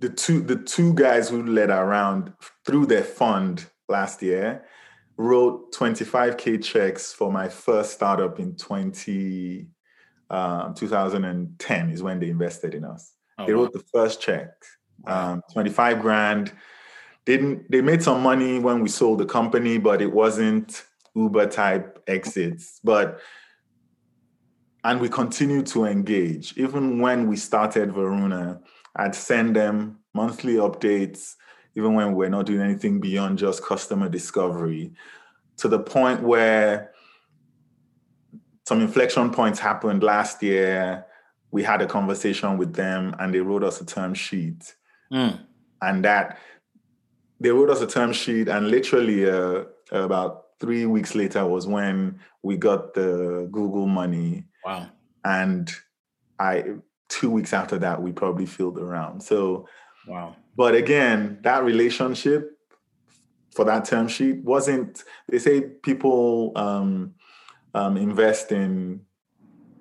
the 0.00 0.10
two 0.10 0.40
the 0.42 0.56
two 0.56 0.92
guys 0.92 1.30
who 1.30 1.42
led 1.46 1.70
our 1.70 1.86
round 1.86 2.34
through 2.66 2.86
their 2.86 3.04
fund 3.04 3.66
last 3.88 4.22
year 4.22 4.64
wrote 5.18 5.72
25k 5.72 6.62
checks 6.62 7.12
for 7.12 7.30
my 7.30 7.48
first 7.48 7.92
startup 7.92 8.38
in 8.38 8.54
20 8.56 9.66
um, 10.30 10.74
2010 10.74 11.90
is 11.90 12.02
when 12.02 12.20
they 12.20 12.28
invested 12.28 12.74
in 12.74 12.84
us. 12.84 13.14
Oh, 13.38 13.46
they 13.46 13.52
wrote 13.52 13.74
wow. 13.74 13.80
the 13.80 13.84
first 13.92 14.20
check, 14.20 14.50
um, 15.06 15.42
25 15.52 16.00
grand. 16.00 16.52
Didn't 17.24 17.70
they 17.70 17.82
made 17.82 18.02
some 18.02 18.22
money 18.22 18.58
when 18.58 18.80
we 18.80 18.88
sold 18.88 19.18
the 19.18 19.26
company, 19.26 19.78
but 19.78 20.00
it 20.00 20.12
wasn't 20.12 20.84
Uber 21.14 21.46
type 21.46 22.02
exits. 22.06 22.80
But 22.84 23.20
and 24.84 25.00
we 25.00 25.08
continued 25.08 25.66
to 25.68 25.84
engage. 25.84 26.56
Even 26.56 27.00
when 27.00 27.26
we 27.26 27.36
started 27.36 27.92
Varuna, 27.92 28.60
I'd 28.96 29.14
send 29.14 29.56
them 29.56 29.98
monthly 30.14 30.54
updates, 30.54 31.34
even 31.78 31.94
when 31.94 32.14
we're 32.14 32.28
not 32.28 32.44
doing 32.44 32.60
anything 32.60 33.00
beyond 33.00 33.38
just 33.38 33.64
customer 33.64 34.08
discovery, 34.08 34.92
to 35.58 35.68
the 35.68 35.78
point 35.78 36.22
where 36.22 36.90
some 38.66 38.80
inflection 38.80 39.30
points 39.30 39.60
happened 39.60 40.02
last 40.02 40.42
year. 40.42 41.06
We 41.52 41.62
had 41.62 41.80
a 41.80 41.86
conversation 41.86 42.58
with 42.58 42.74
them 42.74 43.14
and 43.18 43.32
they 43.32 43.40
wrote 43.40 43.64
us 43.64 43.80
a 43.80 43.86
term 43.86 44.12
sheet. 44.12 44.74
Mm. 45.10 45.40
And 45.80 46.04
that 46.04 46.38
they 47.40 47.50
wrote 47.50 47.70
us 47.70 47.80
a 47.80 47.86
term 47.86 48.12
sheet, 48.12 48.48
and 48.48 48.68
literally 48.68 49.30
uh, 49.30 49.62
about 49.92 50.46
three 50.58 50.86
weeks 50.86 51.14
later 51.14 51.46
was 51.46 51.68
when 51.68 52.18
we 52.42 52.56
got 52.56 52.94
the 52.94 53.48
Google 53.52 53.86
money. 53.86 54.44
Wow. 54.64 54.88
And 55.24 55.70
I 56.40 56.64
two 57.08 57.30
weeks 57.30 57.52
after 57.52 57.78
that, 57.78 58.02
we 58.02 58.10
probably 58.10 58.44
filled 58.44 58.74
the 58.74 58.84
round. 58.84 59.22
So 59.22 59.68
wow. 60.08 60.34
But 60.58 60.74
again, 60.74 61.38
that 61.42 61.62
relationship 61.62 62.58
for 63.54 63.64
that 63.64 63.84
term 63.84 64.08
sheet 64.08 64.42
wasn't 64.42 65.04
they 65.28 65.38
say 65.38 65.60
people 65.60 66.52
um 66.56 67.14
um, 67.74 67.96
invest 67.96 68.50
in 68.50 69.02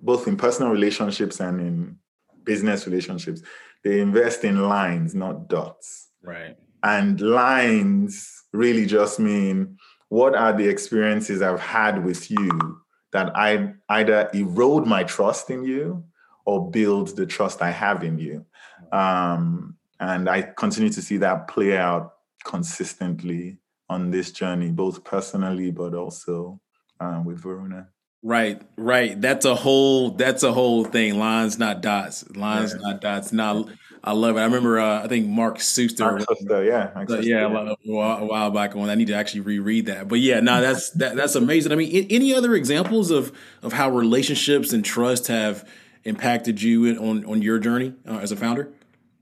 both 0.03 0.27
in 0.27 0.37
personal 0.37 0.71
relationships 0.71 1.39
and 1.39 1.59
in 1.59 1.97
business 2.43 2.85
relationships. 2.85 3.41
They 3.83 3.99
invest 3.99 4.43
in 4.43 4.69
lines, 4.69 5.15
not 5.15 5.47
dots. 5.47 6.09
Right. 6.21 6.55
And 6.83 7.19
lines 7.19 8.43
really 8.53 8.85
just 8.85 9.19
mean 9.19 9.77
what 10.09 10.35
are 10.35 10.53
the 10.53 10.67
experiences 10.67 11.41
I've 11.41 11.59
had 11.59 12.05
with 12.05 12.29
you 12.29 12.81
that 13.13 13.35
I 13.35 13.73
either 13.89 14.29
erode 14.33 14.85
my 14.85 15.03
trust 15.03 15.49
in 15.49 15.63
you 15.63 16.03
or 16.45 16.69
build 16.69 17.15
the 17.15 17.25
trust 17.25 17.63
I 17.63 17.71
have 17.71 18.03
in 18.03 18.19
you. 18.19 18.45
Um, 18.91 19.76
and 19.99 20.29
I 20.29 20.41
continue 20.41 20.89
to 20.91 21.01
see 21.01 21.17
that 21.17 21.47
play 21.47 21.77
out 21.77 22.13
consistently 22.43 23.57
on 23.89 24.11
this 24.11 24.31
journey, 24.31 24.69
both 24.69 25.03
personally 25.03 25.71
but 25.71 25.93
also 25.93 26.59
um, 26.99 27.25
with 27.25 27.39
Varuna. 27.39 27.89
Right, 28.23 28.61
right. 28.77 29.19
That's 29.19 29.45
a 29.45 29.55
whole. 29.55 30.11
That's 30.11 30.43
a 30.43 30.51
whole 30.51 30.83
thing. 30.83 31.19
Lines, 31.19 31.59
not 31.59 31.81
dots. 31.81 32.27
Lines, 32.35 32.73
yeah. 32.73 32.81
not 32.81 33.01
dots. 33.01 33.31
Not. 33.31 33.69
I 34.03 34.11
love 34.13 34.37
it. 34.37 34.39
I 34.39 34.45
remember. 34.45 34.79
Uh, 34.79 35.03
I 35.03 35.07
think 35.07 35.27
Mark 35.27 35.59
Suster. 35.59 35.99
Mark 35.99 36.21
Suster, 36.21 36.65
yeah, 36.65 36.91
Mark 36.95 37.09
Suster, 37.09 37.23
yeah, 37.23 37.45
a 37.45 37.49
while, 37.49 38.17
a 38.17 38.25
while 38.25 38.51
back 38.51 38.75
on. 38.75 38.89
I 38.89 38.95
need 38.95 39.07
to 39.07 39.13
actually 39.13 39.41
reread 39.41 39.85
that. 39.85 40.07
But 40.07 40.19
yeah, 40.19 40.39
no, 40.39 40.61
that's 40.61 40.89
that, 40.91 41.15
that's 41.15 41.35
amazing. 41.35 41.71
I 41.71 41.75
mean, 41.75 42.07
any 42.09 42.33
other 42.33 42.55
examples 42.55 43.11
of 43.11 43.31
of 43.61 43.73
how 43.73 43.91
relationships 43.91 44.73
and 44.73 44.83
trust 44.83 45.27
have 45.27 45.67
impacted 46.03 46.61
you 46.61 46.97
on 46.99 47.23
on 47.23 47.43
your 47.43 47.59
journey 47.59 47.93
uh, 48.07 48.17
as 48.17 48.31
a 48.31 48.35
founder? 48.35 48.73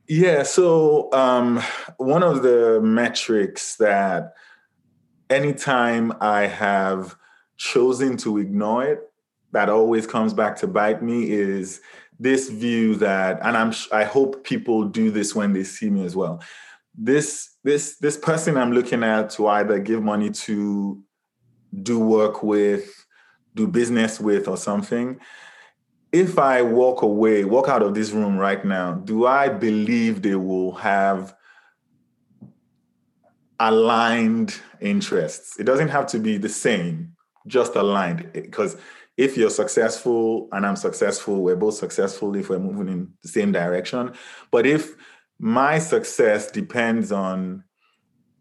Yeah. 0.07 0.43
So 0.43 1.11
um, 1.13 1.61
one 1.97 2.23
of 2.23 2.43
the 2.43 2.79
metrics 2.81 3.75
that 3.77 4.33
anytime 5.29 6.13
I 6.21 6.47
have 6.47 7.15
chosen 7.57 8.17
to 8.17 8.37
ignore 8.37 8.83
it, 8.83 8.99
that 9.51 9.69
always 9.69 10.05
comes 10.05 10.33
back 10.33 10.57
to 10.57 10.67
bite 10.67 11.01
me 11.01 11.31
is 11.31 11.81
this 12.19 12.49
view 12.49 12.95
that, 12.95 13.39
and 13.41 13.57
I'm 13.57 13.73
I 13.91 14.03
hope 14.03 14.43
people 14.43 14.85
do 14.85 15.11
this 15.11 15.33
when 15.33 15.53
they 15.53 15.63
see 15.63 15.89
me 15.89 16.05
as 16.05 16.15
well. 16.15 16.43
This 16.93 17.55
this 17.63 17.97
this 17.97 18.17
person 18.17 18.57
I'm 18.57 18.73
looking 18.73 19.03
at 19.03 19.29
to 19.31 19.47
either 19.47 19.79
give 19.79 20.03
money 20.03 20.29
to, 20.29 21.01
do 21.81 21.99
work 21.99 22.43
with, 22.43 23.05
do 23.55 23.67
business 23.67 24.19
with, 24.19 24.47
or 24.47 24.57
something. 24.57 25.19
If 26.15 26.39
I 26.39 26.61
walk 26.61 27.01
away, 27.01 27.43
walk 27.43 27.67
out 27.67 27.83
of 27.83 27.93
this 27.93 28.11
room 28.11 28.37
right 28.37 28.63
now, 28.63 28.93
do 28.93 29.25
I 29.25 29.49
believe 29.49 30.21
they 30.21 30.35
will 30.35 30.71
have 30.75 31.35
aligned 33.59 34.61
interests? 34.79 35.59
It 35.59 35.65
doesn't 35.65 35.89
have 35.89 36.07
to 36.07 36.19
be 36.19 36.37
the 36.37 36.47
same, 36.47 37.17
just 37.47 37.75
aligned. 37.75 38.31
Because 38.31 38.77
if 39.17 39.35
you're 39.35 39.49
successful 39.49 40.47
and 40.53 40.65
I'm 40.65 40.77
successful, 40.77 41.43
we're 41.43 41.57
both 41.57 41.73
successful 41.73 42.33
if 42.37 42.49
we're 42.49 42.59
moving 42.59 42.87
in 42.87 43.11
the 43.21 43.27
same 43.27 43.51
direction. 43.51 44.13
But 44.51 44.65
if 44.65 44.95
my 45.37 45.79
success 45.79 46.49
depends 46.49 47.11
on, 47.11 47.65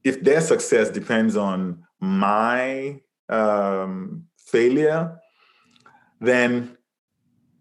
if 0.04 0.22
their 0.22 0.42
success 0.42 0.90
depends 0.90 1.36
on 1.36 1.84
my 1.98 3.00
um, 3.28 4.26
failure, 4.38 5.18
then, 6.20 6.78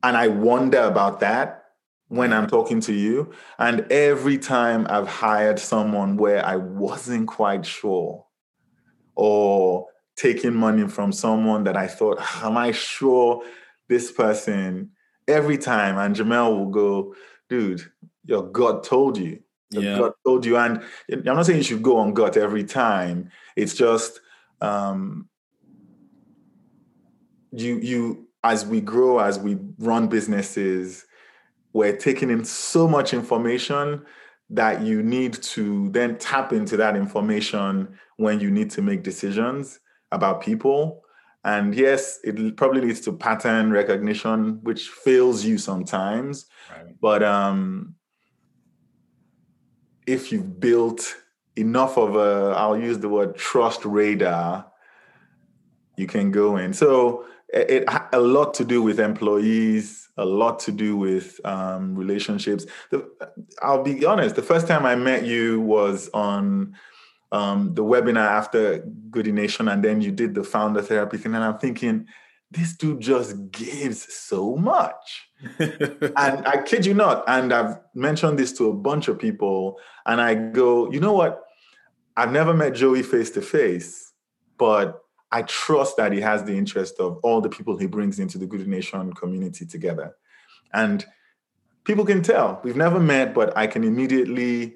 and 0.03 0.17
I 0.17 0.27
wonder 0.27 0.81
about 0.81 1.21
that, 1.21 1.63
when 2.13 2.31
I'm 2.31 2.47
talking 2.47 2.79
to 2.81 2.93
you. 2.93 3.31
And 3.57 3.91
every 3.91 4.37
time 4.37 4.85
I've 4.87 5.07
hired 5.07 5.57
someone 5.57 6.15
where 6.15 6.45
I 6.45 6.57
wasn't 6.57 7.27
quite 7.27 7.65
sure 7.65 8.25
or 9.15 9.87
taking 10.15 10.53
money 10.53 10.87
from 10.87 11.11
someone 11.11 11.63
that 11.63 11.75
I 11.75 11.87
thought, 11.87 12.19
am 12.43 12.55
I 12.55 12.71
sure 12.71 13.43
this 13.89 14.11
person? 14.11 14.91
Every 15.27 15.57
time, 15.57 15.97
and 15.97 16.15
Jamel 16.15 16.55
will 16.55 16.69
go, 16.69 17.15
dude, 17.49 17.81
your 18.25 18.43
gut 18.43 18.83
told 18.83 19.17
you. 19.17 19.39
Your 19.71 19.83
yeah. 19.83 19.97
gut 19.97 20.15
told 20.25 20.45
you. 20.45 20.57
And 20.57 20.83
I'm 21.09 21.23
not 21.23 21.45
saying 21.45 21.59
you 21.59 21.63
should 21.63 21.81
go 21.81 21.97
on 21.97 22.13
gut 22.13 22.37
every 22.37 22.65
time. 22.65 23.31
It's 23.55 23.73
just 23.73 24.19
um, 24.61 25.29
you 27.51 27.79
you 27.79 28.27
as 28.43 28.65
we 28.65 28.81
grow, 28.81 29.19
as 29.19 29.39
we 29.39 29.57
run 29.79 30.07
businesses, 30.07 31.05
we're 31.71 31.95
taking 31.95 32.29
in 32.29 32.43
so 32.43 32.87
much 32.87 33.13
information 33.13 34.05
that 34.49 34.81
you 34.81 35.01
need 35.01 35.33
to 35.33 35.89
then 35.89 36.17
tap 36.17 36.53
into 36.53 36.77
that 36.77 36.95
information 36.95 37.97
when 38.17 38.39
you 38.39 38.51
need 38.51 38.69
to 38.69 38.81
make 38.81 39.01
decisions 39.01 39.79
about 40.11 40.41
people. 40.41 41.01
And 41.45 41.73
yes, 41.73 42.19
it 42.23 42.55
probably 42.55 42.81
leads 42.81 43.01
to 43.01 43.13
pattern 43.13 43.71
recognition, 43.71 44.59
which 44.63 44.89
fails 44.89 45.43
you 45.43 45.57
sometimes. 45.57 46.45
Right. 46.71 46.95
But 47.01 47.23
um, 47.23 47.95
if 50.05 50.31
you've 50.31 50.59
built 50.59 51.15
enough 51.55 51.97
of 51.97 52.15
a, 52.15 52.53
I'll 52.55 52.77
use 52.77 52.99
the 52.99 53.09
word 53.09 53.35
trust 53.35 53.83
radar, 53.85 54.71
you 55.97 56.07
can 56.07 56.31
go 56.31 56.57
in. 56.57 56.73
So 56.73 57.25
it, 57.53 57.69
it 57.69 57.89
a 58.11 58.19
lot 58.19 58.53
to 58.55 58.65
do 58.65 58.81
with 58.81 58.99
employees, 58.99 60.09
a 60.17 60.25
lot 60.25 60.59
to 60.61 60.71
do 60.71 60.97
with 60.97 61.39
um, 61.45 61.95
relationships. 61.95 62.65
The, 62.89 63.07
I'll 63.61 63.83
be 63.83 64.05
honest. 64.05 64.35
The 64.35 64.41
first 64.41 64.67
time 64.67 64.85
I 64.85 64.95
met 64.95 65.25
you 65.25 65.61
was 65.61 66.09
on 66.13 66.75
um, 67.31 67.73
the 67.73 67.83
webinar 67.83 68.27
after 68.27 68.79
Goodie 69.09 69.31
Nation, 69.31 69.67
and 69.67 69.83
then 69.83 70.01
you 70.01 70.11
did 70.11 70.35
the 70.35 70.43
founder 70.43 70.81
therapy 70.81 71.17
thing, 71.17 71.35
and 71.35 71.43
I'm 71.43 71.57
thinking, 71.57 72.07
this 72.51 72.73
dude 72.73 72.99
just 72.99 73.51
gives 73.51 74.13
so 74.13 74.55
much. 74.55 75.29
and 75.59 76.47
I 76.47 76.61
kid 76.63 76.85
you 76.85 76.93
not, 76.93 77.23
and 77.27 77.51
I've 77.51 77.79
mentioned 77.95 78.37
this 78.37 78.53
to 78.53 78.69
a 78.69 78.73
bunch 78.73 79.07
of 79.07 79.17
people, 79.17 79.79
and 80.05 80.21
I 80.21 80.35
go, 80.35 80.91
you 80.91 80.99
know 80.99 81.13
what? 81.13 81.41
I've 82.15 82.31
never 82.31 82.53
met 82.53 82.75
Joey 82.75 83.01
face 83.01 83.31
to 83.31 83.41
face, 83.41 84.13
but 84.59 85.02
I 85.33 85.41
trust 85.41 85.97
that 85.97 86.13
he 86.13 86.21
has 86.21 86.43
the 86.43 86.55
interest 86.55 86.99
of 86.99 87.17
all 87.23 87.41
the 87.41 87.49
people 87.49 87.77
he 87.77 87.87
brings 87.87 88.19
into 88.19 88.37
the 88.37 88.45
Good 88.45 88.67
Nation 88.67 89.11
community 89.13 89.65
together. 89.65 90.15
And 90.73 91.05
people 91.83 92.05
can 92.05 92.21
tell. 92.21 92.61
We've 92.63 92.77
never 92.77 92.99
met, 92.99 93.33
but 93.33 93.55
I 93.57 93.67
can 93.67 93.83
immediately 93.83 94.75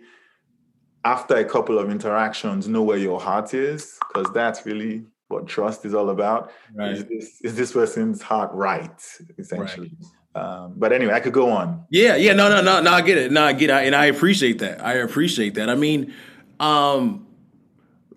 after 1.05 1.35
a 1.35 1.45
couple 1.45 1.79
of 1.79 1.89
interactions, 1.89 2.67
know 2.67 2.83
where 2.83 2.97
your 2.97 3.19
heart 3.19 3.53
is, 3.53 3.97
because 4.07 4.31
that's 4.33 4.65
really 4.65 5.05
what 5.29 5.47
trust 5.47 5.85
is 5.85 5.93
all 5.93 6.09
about. 6.09 6.51
Right. 6.73 6.91
Is, 6.91 7.05
this, 7.05 7.41
is 7.41 7.55
this 7.55 7.71
person's 7.71 8.21
heart 8.21 8.51
right, 8.53 9.01
essentially? 9.37 9.95
Right. 10.35 10.43
Um, 10.43 10.73
but 10.75 10.91
anyway, 10.91 11.13
I 11.13 11.19
could 11.19 11.33
go 11.33 11.49
on. 11.49 11.85
Yeah, 11.89 12.15
yeah, 12.15 12.33
no, 12.33 12.49
no, 12.49 12.61
no, 12.61 12.81
no. 12.81 12.91
I 12.91 13.01
get 13.01 13.17
it. 13.17 13.31
No, 13.31 13.43
I 13.43 13.53
get 13.53 13.69
it, 13.69 13.85
and 13.87 13.95
I 13.95 14.05
appreciate 14.05 14.59
that. 14.59 14.83
I 14.85 14.93
appreciate 14.95 15.55
that. 15.55 15.69
I 15.69 15.75
mean, 15.75 16.13
um, 16.59 17.26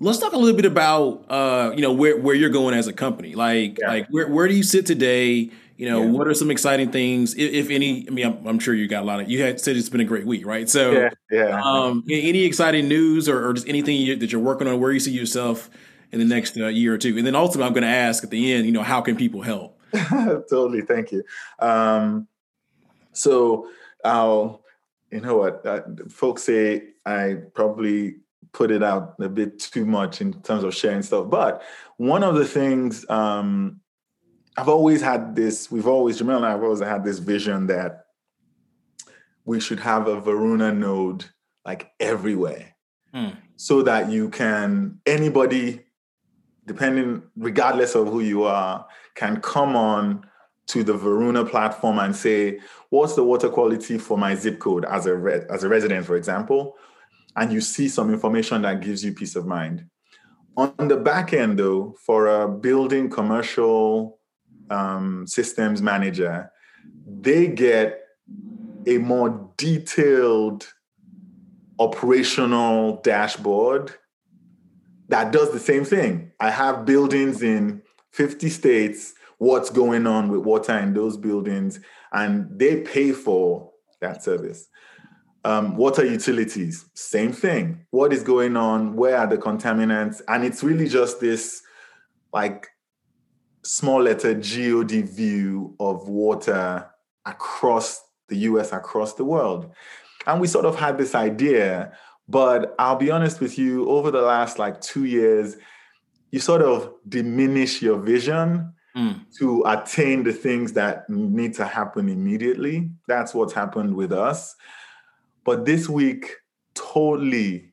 let's 0.00 0.18
talk 0.18 0.32
a 0.32 0.36
little 0.36 0.56
bit 0.56 0.64
about 0.64 1.24
uh, 1.28 1.72
you 1.76 1.82
know 1.82 1.92
where 1.92 2.16
where 2.18 2.34
you're 2.34 2.50
going 2.50 2.74
as 2.74 2.88
a 2.88 2.92
company. 2.92 3.34
Like, 3.34 3.78
yeah. 3.78 3.88
like 3.88 4.08
where 4.08 4.28
where 4.28 4.48
do 4.48 4.54
you 4.54 4.62
sit 4.62 4.86
today? 4.86 5.50
You 5.76 5.88
know, 5.88 6.02
yeah. 6.02 6.10
what 6.10 6.28
are 6.28 6.34
some 6.34 6.50
exciting 6.50 6.90
things, 6.90 7.34
if, 7.34 7.52
if 7.54 7.70
any? 7.70 8.06
I 8.06 8.10
mean, 8.10 8.26
I'm, 8.26 8.46
I'm, 8.46 8.58
sure 8.58 8.74
you 8.74 8.86
got 8.86 9.02
a 9.02 9.06
lot 9.06 9.20
of. 9.20 9.30
You 9.30 9.42
had 9.42 9.58
said 9.58 9.76
it's 9.76 9.88
been 9.88 10.02
a 10.02 10.04
great 10.04 10.26
week, 10.26 10.44
right? 10.44 10.68
So, 10.68 10.90
yeah, 10.92 11.10
yeah. 11.30 11.62
Um, 11.64 12.04
any 12.10 12.44
exciting 12.44 12.86
news 12.86 13.30
or, 13.30 13.48
or 13.48 13.54
just 13.54 13.66
anything 13.66 13.96
you, 13.96 14.14
that 14.16 14.30
you're 14.30 14.42
working 14.42 14.68
on, 14.68 14.78
where 14.78 14.92
you 14.92 15.00
see 15.00 15.12
yourself 15.12 15.70
in 16.12 16.18
the 16.18 16.26
next 16.26 16.58
uh, 16.58 16.66
year 16.66 16.92
or 16.92 16.98
two, 16.98 17.16
and 17.16 17.26
then 17.26 17.34
ultimately, 17.34 17.66
I'm 17.66 17.72
going 17.72 17.84
to 17.84 17.88
ask 17.88 18.22
at 18.22 18.28
the 18.28 18.52
end, 18.52 18.66
you 18.66 18.72
know, 18.72 18.82
how 18.82 19.00
can 19.00 19.16
people 19.16 19.40
help? 19.40 19.80
totally, 20.50 20.82
thank 20.82 21.12
you. 21.12 21.24
Um, 21.60 22.28
so, 23.12 23.66
I'll, 24.04 24.62
you 25.10 25.22
know 25.22 25.38
what, 25.38 25.64
uh, 25.64 25.80
folks 26.10 26.42
say 26.42 26.88
I 27.06 27.36
probably 27.54 28.16
put 28.52 28.70
it 28.70 28.82
out 28.82 29.14
a 29.20 29.28
bit 29.28 29.58
too 29.58 29.86
much 29.86 30.20
in 30.20 30.32
terms 30.42 30.64
of 30.64 30.74
sharing 30.74 31.02
stuff, 31.02 31.30
but 31.30 31.62
one 31.96 32.22
of 32.22 32.34
the 32.34 32.44
things 32.44 33.08
um, 33.08 33.80
I've 34.56 34.68
always 34.68 35.00
had 35.00 35.34
this, 35.34 35.70
we've 35.70 35.86
always, 35.86 36.20
Jamel 36.20 36.36
and 36.36 36.46
I 36.46 36.50
have 36.50 36.62
always 36.62 36.80
had 36.80 37.04
this 37.04 37.18
vision 37.18 37.66
that 37.68 38.06
we 39.44 39.60
should 39.60 39.80
have 39.80 40.06
a 40.06 40.20
Varuna 40.20 40.72
node 40.72 41.24
like 41.64 41.92
everywhere. 42.00 42.74
Hmm. 43.14 43.30
So 43.56 43.82
that 43.82 44.10
you 44.10 44.30
can, 44.30 45.00
anybody, 45.06 45.84
depending, 46.66 47.22
regardless 47.36 47.94
of 47.94 48.08
who 48.08 48.20
you 48.20 48.44
are, 48.44 48.86
can 49.14 49.40
come 49.40 49.76
on 49.76 50.24
to 50.68 50.84
the 50.84 50.94
Varuna 50.94 51.44
platform 51.44 51.98
and 51.98 52.14
say, 52.14 52.60
what's 52.90 53.14
the 53.14 53.24
water 53.24 53.48
quality 53.48 53.98
for 53.98 54.16
my 54.16 54.34
zip 54.34 54.58
code 54.60 54.84
as 54.84 55.06
a, 55.06 55.14
re- 55.14 55.44
as 55.50 55.64
a 55.64 55.68
resident, 55.68 56.06
for 56.06 56.16
example? 56.16 56.76
And 57.36 57.52
you 57.52 57.60
see 57.60 57.88
some 57.88 58.12
information 58.12 58.62
that 58.62 58.80
gives 58.80 59.04
you 59.04 59.14
peace 59.14 59.36
of 59.36 59.46
mind. 59.46 59.86
On 60.56 60.74
the 60.76 60.96
back 60.96 61.32
end, 61.32 61.58
though, 61.58 61.96
for 62.04 62.26
a 62.26 62.48
building 62.48 63.08
commercial 63.08 64.18
um, 64.68 65.26
systems 65.26 65.80
manager, 65.80 66.50
they 67.06 67.46
get 67.46 68.00
a 68.86 68.98
more 68.98 69.50
detailed 69.56 70.66
operational 71.78 73.00
dashboard 73.02 73.94
that 75.10 75.32
does 75.32 75.50
the 75.50 75.58
same 75.58 75.84
thing. 75.84 76.30
I 76.38 76.50
have 76.50 76.84
buildings 76.86 77.42
in 77.42 77.82
50 78.12 78.48
states, 78.48 79.14
what's 79.38 79.68
going 79.68 80.06
on 80.06 80.28
with 80.28 80.42
water 80.42 80.78
in 80.78 80.94
those 80.94 81.16
buildings, 81.16 81.80
and 82.12 82.48
they 82.58 82.82
pay 82.82 83.10
for 83.12 83.72
that 84.00 84.22
service. 84.22 84.68
Um, 85.42 85.76
water 85.76 86.04
utilities, 86.04 86.84
same 86.94 87.32
thing. 87.32 87.86
What 87.90 88.12
is 88.12 88.22
going 88.22 88.56
on? 88.56 88.94
Where 88.94 89.16
are 89.16 89.26
the 89.26 89.38
contaminants? 89.38 90.20
And 90.28 90.44
it's 90.44 90.62
really 90.62 90.86
just 90.86 91.18
this 91.20 91.62
like 92.32 92.68
small 93.62 94.02
letter 94.02 94.34
God 94.34 94.90
view 94.90 95.74
of 95.80 96.08
water 96.08 96.86
across 97.24 98.02
the 98.28 98.36
US, 98.36 98.72
across 98.72 99.14
the 99.14 99.24
world. 99.24 99.72
And 100.26 100.40
we 100.40 100.46
sort 100.46 100.66
of 100.66 100.76
had 100.76 100.98
this 100.98 101.14
idea, 101.14 101.92
but 102.28 102.74
I'll 102.78 102.96
be 102.96 103.10
honest 103.10 103.40
with 103.40 103.58
you, 103.58 103.88
over 103.88 104.10
the 104.10 104.22
last 104.22 104.58
like 104.58 104.80
two 104.80 105.04
years, 105.04 105.56
you 106.30 106.38
sort 106.38 106.62
of 106.62 106.92
diminish 107.08 107.82
your 107.82 107.98
vision 107.98 108.72
mm. 108.96 109.20
to 109.38 109.64
attain 109.66 110.22
the 110.22 110.32
things 110.32 110.72
that 110.74 111.08
need 111.10 111.54
to 111.54 111.64
happen 111.64 112.08
immediately. 112.08 112.90
That's 113.08 113.34
what's 113.34 113.52
happened 113.52 113.94
with 113.96 114.12
us. 114.12 114.54
But 115.44 115.64
this 115.64 115.88
week 115.88 116.36
totally 116.74 117.72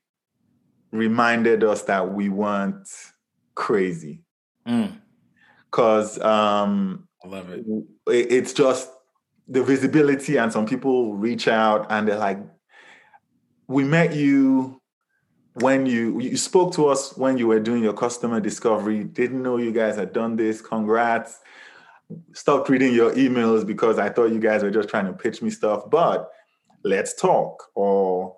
reminded 0.92 1.64
us 1.64 1.84
that 1.84 2.14
we 2.14 2.30
weren't 2.30 2.88
crazy. 3.56 4.24
Mm 4.68 5.02
because 5.78 6.20
um, 6.22 7.08
I 7.24 7.28
love 7.28 7.50
it. 7.50 7.66
It's 8.08 8.54
just 8.54 8.90
the 9.48 9.64
visibility, 9.64 10.38
and 10.38 10.52
some 10.52 10.66
people 10.66 11.14
reach 11.14 11.48
out 11.48 11.88
and 11.90 12.08
they're 12.08 12.18
like, 12.18 12.40
"We 13.68 13.84
met 13.84 14.16
you 14.16 14.82
when 15.54 15.86
you 15.86 16.20
you 16.20 16.38
spoke 16.38 16.74
to 16.74 16.88
us 16.88 17.18
when 17.18 17.38
you 17.38 17.48
were 17.48 17.60
doing 17.60 17.84
your 17.84 17.94
customer 17.94 18.40
discovery. 18.40 19.04
Didn't 19.04 19.44
know 19.44 19.58
you 19.58 19.72
guys 19.72 19.96
had 19.96 20.14
done 20.14 20.36
this. 20.36 20.62
Congrats." 20.62 21.40
Stopped 22.32 22.70
reading 22.70 22.94
your 22.94 23.12
emails 23.12 23.68
because 23.68 24.00
I 24.00 24.08
thought 24.08 24.32
you 24.32 24.40
guys 24.40 24.64
were 24.64 24.72
just 24.72 24.88
trying 24.88 25.08
to 25.08 25.14
pitch 25.14 25.42
me 25.42 25.50
stuff, 25.50 25.90
but 25.90 26.32
let's 26.88 27.14
talk. 27.14 27.64
Or 27.76 28.38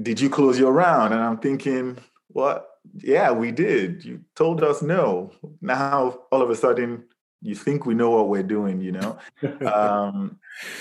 did 0.00 0.20
you 0.20 0.30
close 0.30 0.58
your 0.58 0.72
round? 0.72 1.12
And 1.14 1.22
I'm 1.22 1.38
thinking, 1.38 1.98
what? 2.28 2.68
yeah, 2.96 3.32
we 3.32 3.50
did. 3.50 4.04
You 4.04 4.20
told 4.34 4.62
us 4.62 4.82
no. 4.82 5.32
Now 5.60 6.18
all 6.30 6.42
of 6.42 6.50
a 6.50 6.56
sudden 6.56 7.04
you 7.42 7.54
think 7.54 7.84
we 7.84 7.94
know 7.94 8.10
what 8.10 8.28
we're 8.28 8.42
doing, 8.42 8.80
you 8.80 8.92
know? 8.92 9.18
um, 9.72 10.38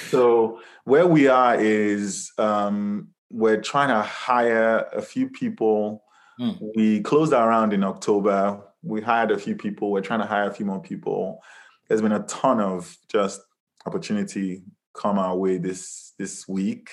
so 0.10 0.62
where 0.86 1.08
we 1.08 1.28
are 1.28 1.56
is 1.56 2.32
um, 2.38 3.10
we're 3.30 3.62
trying 3.62 3.90
to 3.90 4.02
hire 4.02 4.88
a 4.94 5.02
few 5.02 5.30
people. 5.30 6.04
Mm. 6.40 6.58
We 6.76 7.02
closed 7.02 7.34
our 7.34 7.50
round 7.50 7.74
in 7.74 7.84
October. 7.84 8.62
We 8.82 9.02
hired 9.02 9.32
a 9.32 9.38
few 9.38 9.56
people. 9.56 9.92
We're 9.92 10.02
trying 10.02 10.22
to 10.22 10.26
hire 10.26 10.50
a 10.50 10.54
few 10.54 10.66
more 10.66 10.82
people. 10.82 11.42
There's 11.88 12.02
been 12.02 12.12
a 12.12 12.24
ton 12.24 12.60
of 12.60 12.98
just 13.12 13.42
opportunity 13.86 14.64
come 14.94 15.20
our 15.20 15.36
way 15.36 15.58
this 15.58 16.14
this 16.18 16.48
week. 16.48 16.90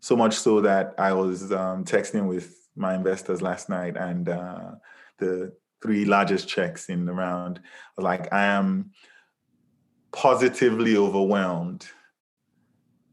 So 0.00 0.16
much 0.16 0.34
so 0.34 0.60
that 0.62 0.94
I 0.98 1.12
was 1.12 1.52
um, 1.52 1.84
texting 1.84 2.26
with 2.26 2.56
my 2.74 2.94
investors 2.94 3.40
last 3.40 3.68
night 3.68 3.96
and 3.96 4.28
uh, 4.28 4.72
the 5.18 5.52
three 5.82 6.04
largest 6.04 6.48
checks 6.48 6.88
in 6.88 7.04
the 7.04 7.12
round. 7.12 7.60
Like 7.96 8.32
I 8.32 8.44
am 8.44 8.90
positively 10.12 10.96
overwhelmed. 10.96 11.86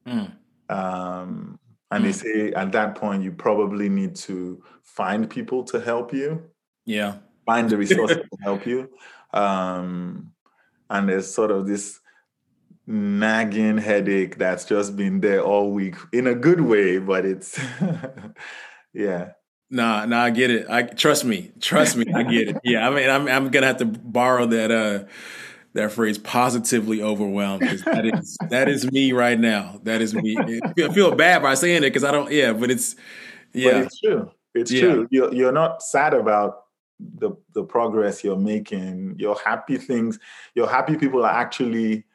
Mm. 0.08 0.32
Um, 0.69 1.60
and 1.91 2.04
mm. 2.04 2.08
they 2.08 2.12
say 2.12 2.54
at 2.54 2.72
that 2.72 2.95
point 2.95 3.24
you 3.24 3.32
probably 3.32 3.89
need 3.89 4.15
to 4.15 4.63
find 4.84 5.30
people 5.30 5.63
to 5.65 5.80
help 5.80 6.13
you. 6.13 6.43
Yeah. 6.86 7.17
Find 7.45 7.69
the 7.69 7.78
resources 7.78 8.17
to 8.17 8.38
help 8.43 8.65
you. 8.65 8.89
Um, 9.34 10.32
and 10.89 11.10
there's 11.10 11.32
sort 11.32 11.52
of 11.52 11.67
this 11.67 12.00
nagging 12.89 13.78
headache 13.78 14.39
that's 14.39 14.65
just 14.65 14.95
been 14.95 15.21
there 15.21 15.41
all 15.41 15.71
week 15.71 15.95
in 16.12 16.25
a 16.25 16.34
good 16.34 16.62
way, 16.62 16.97
but 16.97 17.23
it's 17.25 17.60
yeah. 18.93 19.32
Nah, 19.69 20.06
nah, 20.06 20.23
I 20.23 20.32
get 20.32 20.49
it. 20.49 20.67
I 20.67 20.82
trust 20.82 21.23
me, 21.23 21.52
trust 21.62 21.95
me, 21.95 22.12
I 22.13 22.23
get 22.23 22.49
it. 22.49 22.58
Yeah, 22.63 22.89
I 22.89 22.93
mean, 22.93 23.10
I'm 23.10 23.28
I'm 23.28 23.49
gonna 23.49 23.67
have 23.67 23.78
to 23.78 23.86
borrow 23.86 24.47
that 24.47 24.71
uh 24.71 25.06
that 25.73 25.91
phrase, 25.91 26.17
positively 26.17 27.04
overwhelmed, 27.04 27.60
because 27.60 27.84
that 27.84 28.06
is 28.06 28.38
that 28.49 28.67
is 28.67 28.91
me 28.91 29.12
right 29.13 29.39
now. 29.39 29.80
That 29.84 30.02
is 30.02 30.15
me. 30.15 30.36
I 30.39 30.91
feel 30.91 31.13
bad 31.15 31.43
by 31.43 31.54
saying 31.54 31.84
it 31.84 31.91
because 31.91 32.04
I 32.04 32.12
don't. 32.12 32.32
Yeah, 32.32 32.54
but 32.54 32.71
it's 32.71 32.95
yeah, 33.54 33.73
but 33.73 33.82
it's 33.84 33.99
true. 33.99 34.32
It's 34.56 34.71
yeah. 34.71 34.82
true. 34.82 35.08
You're 35.12 35.32
you're 35.32 35.52
not 35.52 35.84
sad 35.84 36.15
about 36.15 36.63
the 36.99 37.32
the 37.54 37.63
progress 37.63 38.23
you're 38.23 38.36
making. 38.36 39.17
You're 39.19 39.38
happy 39.45 39.78
things. 39.78 40.17
You're 40.56 40.67
happy 40.67 40.97
people 40.97 41.23
are 41.23 41.32
actually 41.32 42.06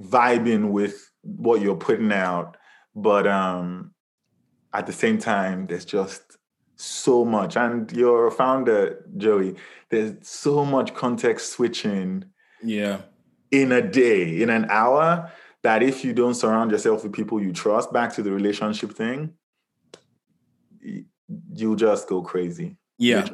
vibing 0.00 0.70
with 0.70 1.10
what 1.22 1.60
you're 1.60 1.76
putting 1.76 2.12
out. 2.12 2.56
But 2.94 3.26
um 3.26 3.92
at 4.72 4.86
the 4.86 4.92
same 4.92 5.18
time, 5.18 5.66
there's 5.66 5.84
just 5.84 6.36
so 6.76 7.24
much. 7.24 7.56
And 7.56 7.90
your 7.92 8.30
founder, 8.30 9.04
Joey, 9.16 9.56
there's 9.90 10.14
so 10.22 10.64
much 10.64 10.94
context 10.94 11.52
switching. 11.52 12.24
Yeah. 12.62 13.02
In 13.50 13.72
a 13.72 13.80
day, 13.80 14.42
in 14.42 14.50
an 14.50 14.66
hour, 14.68 15.32
that 15.62 15.82
if 15.82 16.04
you 16.04 16.12
don't 16.12 16.34
surround 16.34 16.70
yourself 16.70 17.02
with 17.02 17.12
people 17.12 17.42
you 17.42 17.52
trust, 17.52 17.92
back 17.92 18.12
to 18.14 18.22
the 18.22 18.30
relationship 18.30 18.92
thing, 18.92 19.32
you'll 21.52 21.76
just 21.76 22.08
go 22.08 22.22
crazy. 22.22 22.76
Yeah. 22.98 23.28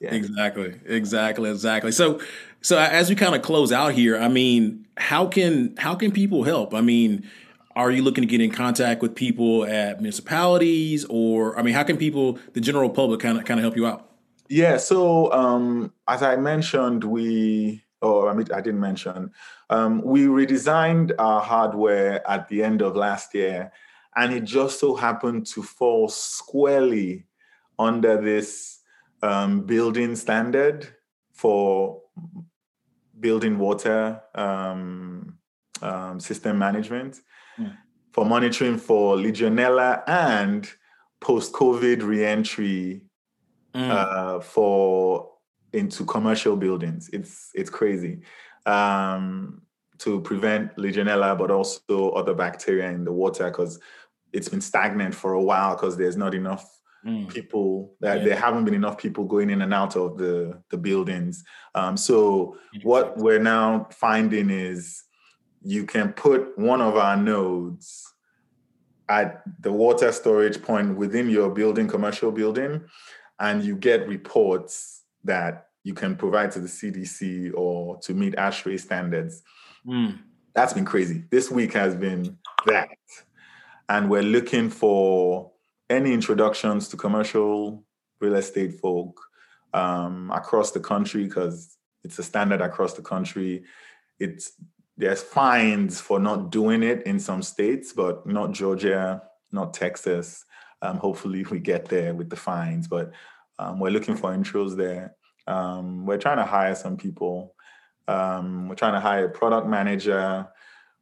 Yeah. 0.00 0.14
Exactly. 0.14 0.78
Exactly. 0.84 1.50
Exactly. 1.50 1.92
So 1.92 2.20
so 2.60 2.78
as 2.78 3.08
we 3.08 3.16
kind 3.16 3.34
of 3.34 3.42
close 3.42 3.72
out 3.72 3.92
here, 3.92 4.18
I 4.18 4.28
mean, 4.28 4.86
how 4.96 5.26
can 5.26 5.74
how 5.78 5.94
can 5.94 6.12
people 6.12 6.44
help? 6.44 6.74
I 6.74 6.80
mean, 6.80 7.28
are 7.76 7.90
you 7.90 8.02
looking 8.02 8.22
to 8.22 8.26
get 8.26 8.40
in 8.40 8.50
contact 8.50 9.02
with 9.02 9.14
people 9.14 9.64
at 9.66 10.00
municipalities 10.00 11.04
or 11.10 11.56
i 11.58 11.62
mean 11.62 11.74
how 11.74 11.84
can 11.84 11.96
people 11.96 12.38
the 12.54 12.60
general 12.60 12.90
public 12.90 13.20
kind 13.20 13.38
of 13.38 13.44
kind 13.44 13.60
of 13.60 13.62
help 13.62 13.76
you 13.76 13.86
out 13.86 14.10
yeah 14.48 14.76
so 14.76 15.30
um, 15.32 15.92
as 16.08 16.22
i 16.22 16.34
mentioned 16.34 17.04
we 17.04 17.82
or 18.02 18.28
I, 18.28 18.34
mean, 18.34 18.46
I 18.54 18.60
didn't 18.60 18.80
mention 18.80 19.30
um, 19.70 20.02
we 20.02 20.26
redesigned 20.26 21.12
our 21.18 21.40
hardware 21.40 22.28
at 22.28 22.48
the 22.48 22.62
end 22.62 22.82
of 22.82 22.96
last 22.96 23.34
year 23.34 23.72
and 24.16 24.32
it 24.32 24.44
just 24.44 24.80
so 24.80 24.94
happened 24.94 25.46
to 25.48 25.62
fall 25.62 26.08
squarely 26.08 27.26
under 27.78 28.20
this 28.20 28.75
um, 29.22 29.62
building 29.62 30.16
standard 30.16 30.88
for 31.32 32.02
building 33.18 33.58
water 33.58 34.20
um, 34.34 35.38
um, 35.82 36.20
system 36.20 36.58
management 36.58 37.20
for 38.16 38.24
monitoring 38.24 38.78
for 38.78 39.14
Legionella 39.16 40.02
and 40.06 40.66
post 41.20 41.52
COVID 41.52 42.02
reentry 42.02 43.02
mm. 43.74 43.90
uh, 43.90 44.40
for 44.40 45.32
into 45.74 46.02
commercial 46.06 46.56
buildings. 46.56 47.10
It's 47.12 47.50
it's 47.54 47.68
crazy. 47.68 48.22
Um, 48.64 49.60
to 49.98 50.22
prevent 50.22 50.74
Legionella, 50.76 51.36
but 51.36 51.50
also 51.50 52.10
other 52.10 52.32
bacteria 52.32 52.90
in 52.90 53.04
the 53.04 53.12
water 53.12 53.50
because 53.50 53.78
it's 54.32 54.48
been 54.48 54.62
stagnant 54.62 55.14
for 55.14 55.34
a 55.34 55.42
while 55.42 55.74
because 55.74 55.98
there's 55.98 56.16
not 56.16 56.34
enough 56.34 56.66
mm. 57.06 57.28
people 57.28 57.94
that 58.00 58.18
yeah. 58.18 58.24
there 58.24 58.36
haven't 58.36 58.64
been 58.64 58.74
enough 58.74 58.98
people 58.98 59.24
going 59.24 59.50
in 59.50 59.62
and 59.62 59.72
out 59.72 59.96
of 59.96 60.18
the 60.18 60.60
the 60.70 60.76
buildings. 60.76 61.44
Um, 61.74 61.96
so 61.96 62.58
what 62.82 63.16
we're 63.16 63.42
now 63.42 63.88
finding 63.90 64.50
is 64.50 65.04
you 65.62 65.84
can 65.84 66.12
put 66.12 66.58
one 66.58 66.80
of 66.80 66.96
our 66.96 67.16
nodes 67.16 68.04
at 69.08 69.42
the 69.60 69.72
water 69.72 70.10
storage 70.12 70.60
point 70.62 70.96
within 70.96 71.28
your 71.28 71.50
building, 71.50 71.86
commercial 71.86 72.32
building, 72.32 72.84
and 73.38 73.62
you 73.62 73.76
get 73.76 74.08
reports 74.08 75.02
that 75.24 75.68
you 75.84 75.94
can 75.94 76.16
provide 76.16 76.50
to 76.52 76.60
the 76.60 76.66
CDC 76.66 77.52
or 77.54 77.98
to 78.00 78.14
meet 78.14 78.34
ASHRAE 78.34 78.80
standards. 78.80 79.42
Mm. 79.86 80.18
That's 80.54 80.72
been 80.72 80.84
crazy. 80.84 81.22
This 81.30 81.50
week 81.50 81.72
has 81.74 81.94
been 81.94 82.38
that. 82.66 82.88
And 83.88 84.10
we're 84.10 84.22
looking 84.22 84.68
for 84.68 85.52
any 85.88 86.12
introductions 86.12 86.88
to 86.88 86.96
commercial 86.96 87.84
real 88.20 88.34
estate 88.36 88.80
folk 88.80 89.20
um, 89.74 90.30
across 90.32 90.70
the 90.72 90.80
country 90.80 91.24
because 91.24 91.76
it's 92.02 92.18
a 92.18 92.22
standard 92.22 92.60
across 92.60 92.94
the 92.94 93.02
country. 93.02 93.64
It's 94.18 94.52
there's 94.96 95.22
fines 95.22 96.00
for 96.00 96.18
not 96.18 96.50
doing 96.50 96.82
it 96.82 97.02
in 97.02 97.20
some 97.20 97.42
states, 97.42 97.92
but 97.92 98.26
not 98.26 98.52
Georgia, 98.52 99.22
not 99.52 99.74
Texas. 99.74 100.44
Um, 100.80 100.96
hopefully, 100.96 101.44
we 101.50 101.58
get 101.58 101.86
there 101.86 102.14
with 102.14 102.30
the 102.30 102.36
fines, 102.36 102.88
but 102.88 103.12
um, 103.58 103.78
we're 103.78 103.90
looking 103.90 104.16
for 104.16 104.34
intros 104.34 104.76
there. 104.76 105.14
Um, 105.46 106.06
we're 106.06 106.18
trying 106.18 106.38
to 106.38 106.44
hire 106.44 106.74
some 106.74 106.96
people. 106.96 107.54
Um, 108.08 108.68
we're 108.68 108.74
trying 108.74 108.94
to 108.94 109.00
hire 109.00 109.26
a 109.26 109.30
product 109.30 109.66
manager. 109.66 110.48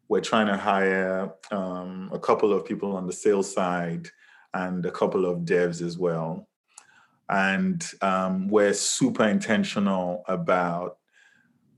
We're 0.09 0.21
trying 0.21 0.49
to 0.49 0.57
hire 0.57 1.33
um, 1.51 2.11
a 2.13 2.19
couple 2.19 2.53
of 2.53 2.65
people 2.65 2.97
on 2.97 3.07
the 3.07 3.13
sales 3.13 3.53
side 3.53 4.09
and 4.55 4.87
a 4.87 4.91
couple 4.91 5.27
of 5.27 5.41
devs 5.41 5.83
as 5.83 5.99
well. 5.99 6.49
And 7.29 7.85
um, 8.01 8.49
we're 8.49 8.75
super 8.75 9.25
intentional 9.25 10.25
about 10.29 10.99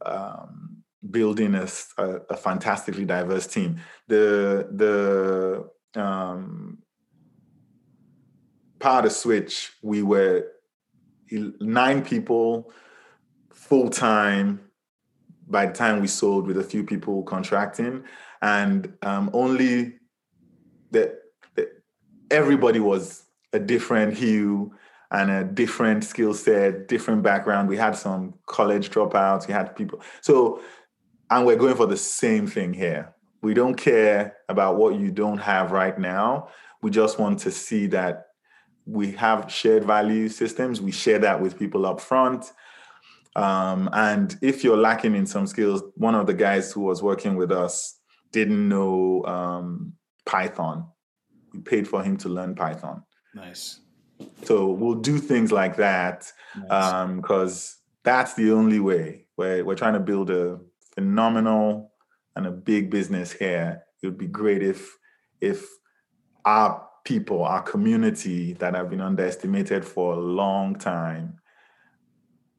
um, 0.04 0.82
building 1.10 1.54
a, 1.54 1.68
a, 1.98 2.04
a, 2.30 2.36
fantastically 2.36 3.04
diverse 3.04 3.46
team. 3.46 3.80
The 4.08 4.68
the 4.72 6.00
um, 6.00 6.78
Power2Switch, 8.78 9.70
we 9.82 10.02
were 10.02 10.46
nine 11.30 12.04
people 12.04 12.70
full 13.52 13.88
time 13.88 14.60
by 15.48 15.66
the 15.66 15.72
time 15.72 16.00
we 16.00 16.06
sold 16.06 16.46
with 16.46 16.58
a 16.58 16.62
few 16.62 16.84
people 16.84 17.22
contracting 17.22 18.04
and 18.42 18.92
um, 19.02 19.30
only 19.32 19.94
that 20.90 21.18
everybody 22.30 22.80
was 22.80 23.24
a 23.52 23.58
different 23.58 24.14
hue 24.14 24.72
and 25.10 25.30
a 25.30 25.44
different 25.44 26.02
skill 26.02 26.34
set 26.34 26.88
different 26.88 27.22
background 27.22 27.68
we 27.68 27.76
had 27.76 27.96
some 27.96 28.34
college 28.46 28.90
dropouts 28.90 29.46
we 29.46 29.54
had 29.54 29.74
people 29.76 30.00
so 30.20 30.60
and 31.30 31.46
we're 31.46 31.56
going 31.56 31.76
for 31.76 31.86
the 31.86 31.96
same 31.96 32.46
thing 32.46 32.74
here 32.74 33.14
we 33.42 33.54
don't 33.54 33.76
care 33.76 34.36
about 34.48 34.76
what 34.76 34.98
you 34.98 35.10
don't 35.10 35.38
have 35.38 35.70
right 35.70 35.98
now 35.98 36.48
we 36.82 36.90
just 36.90 37.18
want 37.18 37.38
to 37.38 37.50
see 37.50 37.86
that 37.86 38.26
we 38.86 39.10
have 39.12 39.50
shared 39.50 39.84
value 39.84 40.28
systems. 40.28 40.80
We 40.80 40.92
share 40.92 41.18
that 41.18 41.40
with 41.40 41.58
people 41.58 41.84
up 41.84 42.00
front. 42.00 42.52
Um, 43.34 43.90
and 43.92 44.38
if 44.40 44.64
you're 44.64 44.76
lacking 44.76 45.14
in 45.14 45.26
some 45.26 45.46
skills, 45.46 45.82
one 45.96 46.14
of 46.14 46.26
the 46.26 46.34
guys 46.34 46.72
who 46.72 46.80
was 46.80 47.02
working 47.02 47.36
with 47.36 47.52
us 47.52 47.98
didn't 48.32 48.68
know 48.68 49.24
um, 49.26 49.92
Python. 50.24 50.86
We 51.56 51.62
paid 51.62 51.88
for 51.88 52.02
him 52.02 52.16
to 52.18 52.28
learn 52.28 52.54
Python. 52.54 53.02
Nice. 53.34 53.80
So 54.44 54.66
we'll 54.68 54.96
do 54.96 55.18
things 55.18 55.52
like 55.52 55.76
that 55.76 56.30
because 56.54 57.76
um, 57.76 57.82
that's 58.02 58.34
the 58.34 58.52
only 58.52 58.80
way. 58.80 59.26
We're, 59.36 59.64
we're 59.64 59.74
trying 59.74 59.94
to 59.94 60.00
build 60.00 60.30
a 60.30 60.58
phenomenal 60.94 61.92
and 62.34 62.46
a 62.46 62.50
big 62.50 62.90
business 62.90 63.32
here. 63.32 63.82
It 64.02 64.06
would 64.06 64.18
be 64.18 64.26
great 64.26 64.62
if 64.62 64.96
if 65.40 65.66
our 66.44 66.86
people, 67.04 67.44
our 67.44 67.62
community 67.62 68.54
that 68.54 68.74
have 68.74 68.90
been 68.90 69.00
underestimated 69.00 69.84
for 69.84 70.14
a 70.14 70.20
long 70.20 70.76
time 70.76 71.38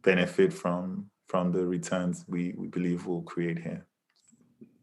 benefit 0.03 0.53
from 0.53 1.09
from 1.27 1.51
the 1.51 1.65
returns 1.65 2.23
we, 2.27 2.53
we 2.57 2.67
believe 2.67 3.05
we'll 3.05 3.21
create 3.21 3.59
here. 3.59 3.85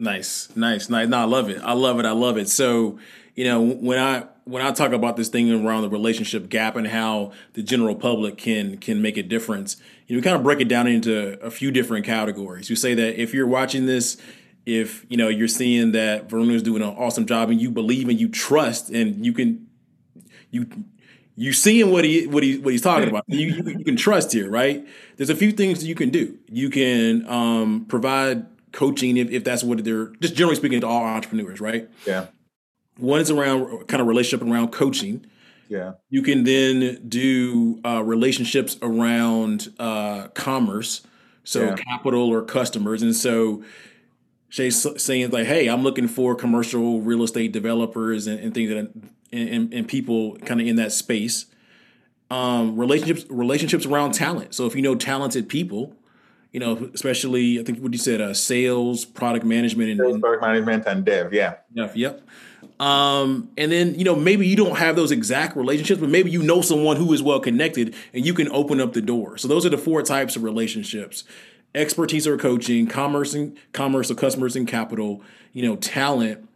Nice, 0.05 0.55
nice, 0.55 0.91
nice. 0.91 1.09
No, 1.09 1.19
I 1.19 1.25
love 1.25 1.49
it. 1.49 1.63
I 1.63 1.73
love 1.73 1.99
it. 1.99 2.05
I 2.05 2.13
love 2.13 2.37
it. 2.37 2.51
So, 2.51 2.99
you 3.35 3.45
know, 3.45 3.63
when 3.63 3.99
I 3.99 4.27
when 4.45 4.61
I 4.61 4.71
talk 4.71 4.93
about 4.93 5.17
this 5.17 5.29
thing 5.29 5.51
around 5.51 5.81
the 5.81 5.89
relationship 5.89 6.51
gap 6.51 6.77
and 6.77 6.87
how 6.87 7.33
the 7.55 7.63
general 7.63 7.95
public 7.95 8.37
can 8.37 8.77
can 8.77 9.01
make 9.01 9.17
a 9.17 9.23
difference, 9.23 9.79
you 10.07 10.15
know, 10.15 10.19
we 10.19 10.23
kind 10.23 10.37
of 10.37 10.43
break 10.43 10.61
it 10.61 10.69
down 10.69 10.87
into 10.87 11.43
a 11.43 11.51
few 11.51 11.71
different 11.71 12.05
categories. 12.05 12.69
You 12.69 12.77
say 12.77 12.93
that 12.95 13.21
if 13.21 13.33
you're 13.33 13.47
watching 13.47 13.87
this 13.87 14.19
if 14.67 15.05
you 15.09 15.17
know 15.17 15.29
you're 15.29 15.49
seeing 15.49 15.93
that 15.93 16.29
Varun 16.29 16.53
is 16.53 16.63
doing 16.63 16.83
an 16.83 16.89
awesome 16.89 17.27
job 17.27 17.51
and 17.51 17.61
you 17.61 17.71
believe 17.71 18.09
and 18.09 18.21
you 18.21 18.29
trust 18.29 18.91
and 18.91 19.25
you 19.25 19.33
can 19.33 19.67
you 20.51 20.67
you 21.37 21.53
seeing 21.53 21.91
what 21.91 22.05
he 22.05 22.27
what 22.27 22.43
he 22.43 22.59
what 22.59 22.73
he's 22.73 22.83
talking 22.83 23.09
about. 23.09 23.25
You, 23.27 23.49
you, 23.49 23.79
you 23.79 23.85
can 23.85 23.97
trust 23.97 24.33
here, 24.33 24.51
right? 24.51 24.87
There's 25.17 25.31
a 25.31 25.37
few 25.37 25.53
things 25.53 25.85
you 25.85 25.95
can 25.95 26.11
do. 26.11 26.39
You 26.49 26.71
can 26.71 27.27
um, 27.29 27.87
provide 27.89 28.47
coaching 28.75 29.17
if, 29.17 29.31
if 29.31 29.45
that's 29.45 29.65
what 29.65 29.83
they're 29.85 30.09
just 30.21 30.35
generally 30.35 30.57
speaking 30.57 30.81
to 30.83 30.87
all 30.87 31.03
entrepreneurs, 31.03 31.61
right? 31.61 31.89
Yeah. 32.07 32.27
One 32.99 33.21
is 33.21 33.31
around 33.31 33.87
kind 33.87 34.01
of 34.01 34.07
relationship 34.07 34.47
around 34.47 34.73
coaching. 34.73 35.25
Yeah. 35.69 35.93
You 36.11 36.23
can 36.23 36.45
then 36.45 37.09
do 37.09 37.81
uh, 37.85 38.03
relationships 38.03 38.77
around 38.83 39.73
uh, 39.79 40.29
commerce, 40.29 41.03
so 41.43 41.65
yeah. 41.65 41.75
capital 41.75 42.29
or 42.29 42.43
customers, 42.43 43.03
and 43.03 43.17
so 43.17 43.65
Seyi's 44.51 45.03
saying 45.03 45.31
like, 45.31 45.47
"Hey, 45.47 45.69
I'm 45.69 45.83
looking 45.83 46.07
for 46.07 46.35
commercial 46.35 47.01
real 47.01 47.23
estate 47.23 47.53
developers 47.53 48.27
and, 48.27 48.39
and 48.39 48.55
things 48.55 48.71
that 48.71 48.93
and, 49.35 49.75
and 49.75 49.89
people 49.89 50.37
kind 50.39 50.61
of 50.61 50.67
in 50.67 50.77
that 50.77 50.93
space. 50.93 51.47
Um, 52.31 52.77
relationships 52.77 53.27
relationships 53.29 53.87
around 53.87 54.13
talent. 54.13 54.55
So 54.55 54.67
if 54.67 54.75
you 54.75 54.83
know 54.83 54.95
talented 54.95 55.49
people, 55.49 55.95
you 56.55 56.61
know, 56.61 56.89
especially 56.95 57.59
I 57.59 57.65
think 57.65 57.81
what 57.81 57.93
you 57.93 57.99
said, 57.99 58.21
uh, 58.21 58.33
sales, 58.33 59.05
product 59.05 59.45
management, 59.45 59.91
and 59.91 59.99
sales, 59.99 60.21
product 60.21 60.41
management, 60.41 60.87
and 60.87 61.05
dev. 61.05 61.35
Yeah. 61.35 61.57
Yep. 61.73 61.97
Yep. 61.97 62.23
Um, 62.79 63.51
and 63.59 63.73
then 63.73 63.97
you 63.97 64.05
know 64.05 64.15
maybe 64.15 64.47
you 64.47 64.55
don't 64.55 64.79
have 64.79 64.95
those 64.95 65.11
exact 65.11 65.57
relationships, 65.57 66.01
but 66.01 66.11
maybe 66.11 66.31
you 66.31 66.45
know 66.45 66.61
someone 66.61 66.97
who 66.97 67.13
is 67.13 67.25
well 67.25 67.41
connected, 67.41 67.97
and 68.13 68.25
you 68.25 68.35
can 68.35 68.49
open 68.53 68.81
up 68.81 68.93
the 68.93 69.03
door. 69.03 69.37
So 69.37 69.49
those 69.49 69.67
are 69.67 69.69
the 69.69 69.77
four 69.77 70.01
types 70.03 70.37
of 70.37 70.45
relationships 70.45 71.25
expertise 71.75 72.25
or 72.25 72.39
coaching, 72.39 72.87
commerce 72.87 73.35
and 73.35 73.57
commerce 73.73 74.09
or 74.09 74.15
customers 74.15 74.55
and 74.55 74.69
capital, 74.69 75.23
you 75.53 75.67
know, 75.67 75.75
talent, 75.75 76.49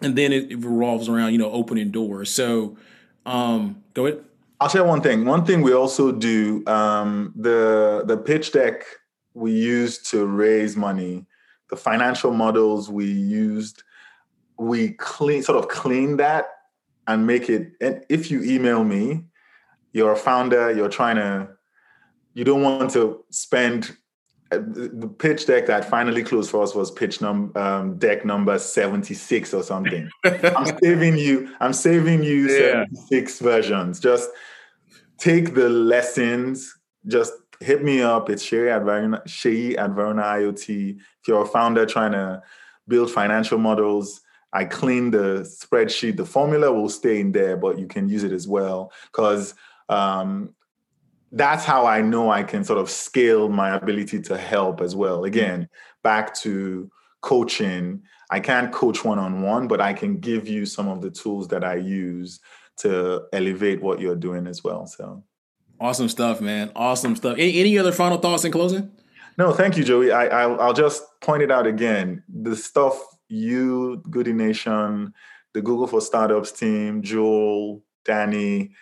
and 0.00 0.16
then 0.16 0.32
it, 0.32 0.50
it 0.50 0.56
revolves 0.56 1.10
around 1.10 1.32
you 1.32 1.38
know 1.38 1.52
opening 1.52 1.90
doors. 1.90 2.32
So, 2.34 2.78
um, 3.26 3.82
go 3.92 4.06
ahead. 4.06 4.24
I'll 4.60 4.68
share 4.70 4.84
one 4.84 5.02
thing. 5.02 5.26
One 5.26 5.44
thing 5.44 5.60
we 5.60 5.74
also 5.74 6.10
do 6.10 6.66
um, 6.66 7.34
the 7.36 8.02
the 8.06 8.16
pitch 8.16 8.52
deck 8.52 8.84
we 9.34 9.52
used 9.52 10.10
to 10.10 10.26
raise 10.26 10.76
money, 10.76 11.26
the 11.68 11.76
financial 11.76 12.32
models 12.32 12.90
we 12.90 13.06
used, 13.06 13.82
we 14.58 14.90
clean 14.92 15.42
sort 15.42 15.58
of 15.58 15.68
clean 15.68 16.16
that 16.18 16.46
and 17.06 17.26
make 17.26 17.48
it. 17.48 17.72
And 17.80 18.04
if 18.08 18.30
you 18.30 18.42
email 18.42 18.84
me, 18.84 19.24
you're 19.92 20.12
a 20.12 20.16
founder, 20.16 20.72
you're 20.72 20.88
trying 20.88 21.16
to, 21.16 21.48
you 22.34 22.44
don't 22.44 22.62
want 22.62 22.90
to 22.92 23.24
spend 23.30 23.96
the 24.50 25.08
pitch 25.18 25.46
deck 25.46 25.66
that 25.66 25.84
finally 25.84 26.24
closed 26.24 26.50
for 26.50 26.62
us 26.62 26.74
was 26.74 26.90
pitch 26.90 27.20
num 27.20 27.52
um, 27.54 27.96
deck 27.98 28.24
number 28.24 28.58
76 28.58 29.54
or 29.54 29.62
something. 29.62 30.10
I'm 30.24 30.76
saving 30.82 31.18
you, 31.18 31.54
I'm 31.60 31.72
saving 31.72 32.24
you 32.24 32.48
yeah. 32.48 32.84
76 32.90 33.38
versions. 33.38 34.00
Just 34.00 34.28
take 35.18 35.54
the 35.54 35.68
lessons, 35.68 36.76
just 37.06 37.32
hit 37.60 37.84
me 37.84 38.02
up. 38.02 38.30
It's 38.30 38.42
Sherry 38.42 38.70
at 38.70 38.82
Varuna, 38.82 39.22
Seyi 39.26 39.78
at 39.78 39.90
Varuna 39.90 40.22
IoT. 40.22 40.96
If 40.98 41.28
you're 41.28 41.42
a 41.42 41.46
founder 41.46 41.86
trying 41.86 42.12
to 42.12 42.42
build 42.88 43.10
financial 43.10 43.58
models, 43.58 44.22
I 44.52 44.64
clean 44.64 45.10
the 45.10 45.42
spreadsheet. 45.42 46.16
The 46.16 46.24
formula 46.24 46.72
will 46.72 46.88
stay 46.88 47.20
in 47.20 47.32
there, 47.32 47.56
but 47.56 47.78
you 47.78 47.86
can 47.86 48.08
use 48.08 48.24
it 48.24 48.32
as 48.32 48.48
well. 48.48 48.92
Because 49.12 49.54
um, 49.88 50.54
that's 51.30 51.64
how 51.64 51.86
I 51.86 52.00
know 52.00 52.30
I 52.30 52.42
can 52.42 52.64
sort 52.64 52.80
of 52.80 52.90
scale 52.90 53.48
my 53.48 53.76
ability 53.76 54.20
to 54.22 54.36
help 54.36 54.80
as 54.80 54.96
well. 54.96 55.24
Again, 55.24 55.68
back 56.02 56.34
to 56.36 56.90
coaching, 57.20 58.02
I 58.30 58.40
can't 58.40 58.72
coach 58.72 59.04
one 59.04 59.18
on 59.18 59.42
one, 59.42 59.68
but 59.68 59.80
I 59.80 59.92
can 59.92 60.18
give 60.18 60.48
you 60.48 60.66
some 60.66 60.88
of 60.88 61.02
the 61.02 61.10
tools 61.10 61.48
that 61.48 61.62
I 61.62 61.76
use 61.76 62.40
to 62.78 63.24
elevate 63.32 63.82
what 63.82 64.00
you're 64.00 64.16
doing 64.16 64.46
as 64.46 64.64
well. 64.64 64.86
So, 64.86 65.22
Awesome 65.80 66.10
stuff, 66.10 66.42
man. 66.42 66.70
Awesome 66.76 67.16
stuff. 67.16 67.38
Any, 67.38 67.58
any 67.58 67.78
other 67.78 67.90
final 67.92 68.18
thoughts 68.18 68.44
in 68.44 68.52
closing? 68.52 68.92
No, 69.38 69.52
thank 69.52 69.78
you, 69.78 69.84
Joey. 69.84 70.12
I, 70.12 70.26
I 70.26 70.42
I'll 70.56 70.74
just 70.74 71.02
point 71.22 71.42
it 71.42 71.50
out 71.50 71.66
again. 71.66 72.22
The 72.28 72.54
stuff 72.54 73.00
you, 73.28 74.02
Goodie 74.10 74.34
Nation, 74.34 75.14
the 75.54 75.62
Google 75.62 75.86
for 75.86 76.02
Startups 76.02 76.52
team, 76.52 77.00
Joel, 77.00 77.82
Danny, 78.04 78.72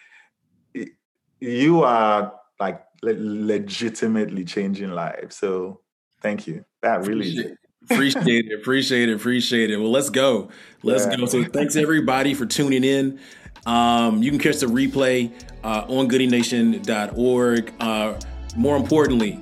you 1.39 1.83
are 1.85 2.33
like 2.59 2.83
le- 3.03 3.15
legitimately 3.17 4.45
changing 4.45 4.91
lives. 4.91 5.37
So 5.37 5.83
thank 6.21 6.49
you. 6.49 6.65
That 6.83 7.07
really 7.07 7.31
appreciate, 7.31 7.57
appreciate 7.91 8.47
it. 8.47 8.61
Appreciate 8.61 9.09
it. 9.09 9.15
Appreciate 9.15 9.71
it. 9.71 9.77
Well, 9.77 9.93
let's 9.93 10.11
go. 10.11 10.49
Let's 10.83 11.07
yeah. 11.07 11.17
go. 11.17 11.27
So 11.27 11.45
thanks 11.45 11.77
everybody 11.77 12.35
for 12.35 12.47
tuning 12.47 12.83
in. 12.83 13.21
Um, 13.67 14.23
you 14.23 14.31
can 14.31 14.39
catch 14.39 14.59
the 14.59 14.67
replay 14.67 15.31
uh, 15.63 15.85
on 15.89 16.09
goodienation.org. 16.09 17.73
Uh, 17.81 18.19
more 18.57 18.77
importantly, 18.77 19.39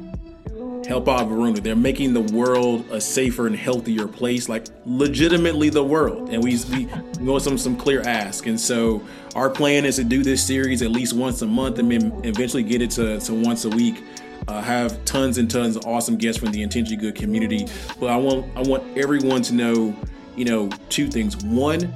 help 0.86 1.08
out 1.08 1.28
Varuna. 1.28 1.60
They're 1.60 1.76
making 1.76 2.14
the 2.14 2.20
world 2.20 2.84
a 2.90 3.00
safer 3.00 3.46
and 3.46 3.56
healthier 3.56 4.06
place, 4.06 4.48
like 4.48 4.66
legitimately 4.84 5.70
the 5.70 5.84
world. 5.84 6.30
And 6.30 6.42
we 6.42 6.58
we 6.70 6.88
go 7.24 7.38
some 7.38 7.58
some 7.58 7.76
clear 7.76 8.02
ask. 8.02 8.46
And 8.46 8.58
so 8.58 9.02
our 9.34 9.50
plan 9.50 9.84
is 9.84 9.96
to 9.96 10.04
do 10.04 10.22
this 10.22 10.44
series 10.46 10.82
at 10.82 10.90
least 10.90 11.12
once 11.12 11.42
a 11.42 11.46
month, 11.46 11.78
and 11.78 11.90
then 11.90 12.20
eventually 12.24 12.62
get 12.62 12.82
it 12.82 12.90
to, 12.92 13.20
to 13.20 13.34
once 13.34 13.64
a 13.64 13.70
week. 13.70 14.02
Uh, 14.48 14.60
have 14.62 15.04
tons 15.04 15.38
and 15.38 15.50
tons 15.50 15.74
of 15.74 15.86
awesome 15.86 16.16
guests 16.16 16.40
from 16.40 16.52
the 16.52 16.62
Intentionally 16.62 16.96
Good 16.96 17.16
community. 17.16 17.66
But 17.98 18.10
I 18.10 18.16
want 18.16 18.46
I 18.56 18.62
want 18.62 18.96
everyone 18.96 19.42
to 19.42 19.54
know, 19.54 19.96
you 20.36 20.44
know, 20.44 20.68
two 20.88 21.08
things. 21.08 21.36
One, 21.44 21.92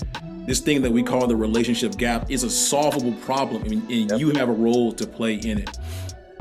this 0.46 0.61
thing 0.61 0.83
that 0.83 0.90
we 0.90 1.03
call 1.03 1.26
the 1.26 1.37
relationship 1.37 1.96
gap 1.96 2.31
is 2.31 2.44
a 2.44 2.50
solvable 2.50 3.12
problem, 3.20 3.62
mean, 3.62 3.83
and 3.90 4.11
yep. 4.11 4.20
you 4.20 4.31
have 4.31 4.48
a 4.48 4.53
role 4.53 4.92
to 4.92 5.07
play 5.07 5.35
in 5.35 5.59
it. 5.59 5.79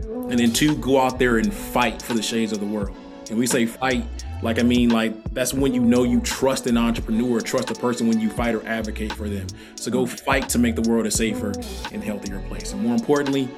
And 0.03 0.39
then 0.39 0.53
two, 0.53 0.75
go 0.77 0.99
out 0.99 1.19
there 1.19 1.37
and 1.37 1.53
fight 1.53 2.01
for 2.01 2.13
the 2.13 2.21
shades 2.21 2.51
of 2.51 2.59
the 2.59 2.65
world. 2.65 2.95
And 3.29 3.37
we 3.37 3.45
say 3.45 3.65
fight, 3.65 4.05
like 4.41 4.57
I 4.59 4.63
mean, 4.63 4.89
like 4.89 5.33
that's 5.33 5.53
when 5.53 5.73
you 5.73 5.81
know 5.81 6.03
you 6.03 6.19
trust 6.21 6.65
an 6.67 6.77
entrepreneur, 6.77 7.41
trust 7.41 7.69
a 7.71 7.75
person 7.75 8.07
when 8.07 8.19
you 8.19 8.29
fight 8.29 8.55
or 8.55 8.65
advocate 8.65 9.13
for 9.13 9.27
them. 9.27 9.47
So 9.75 9.91
go 9.91 10.05
fight 10.05 10.49
to 10.49 10.59
make 10.59 10.75
the 10.75 10.89
world 10.89 11.05
a 11.05 11.11
safer 11.11 11.51
and 11.91 12.03
healthier 12.03 12.39
place. 12.47 12.73
And 12.73 12.81
more 12.81 12.93
importantly, 12.93 13.49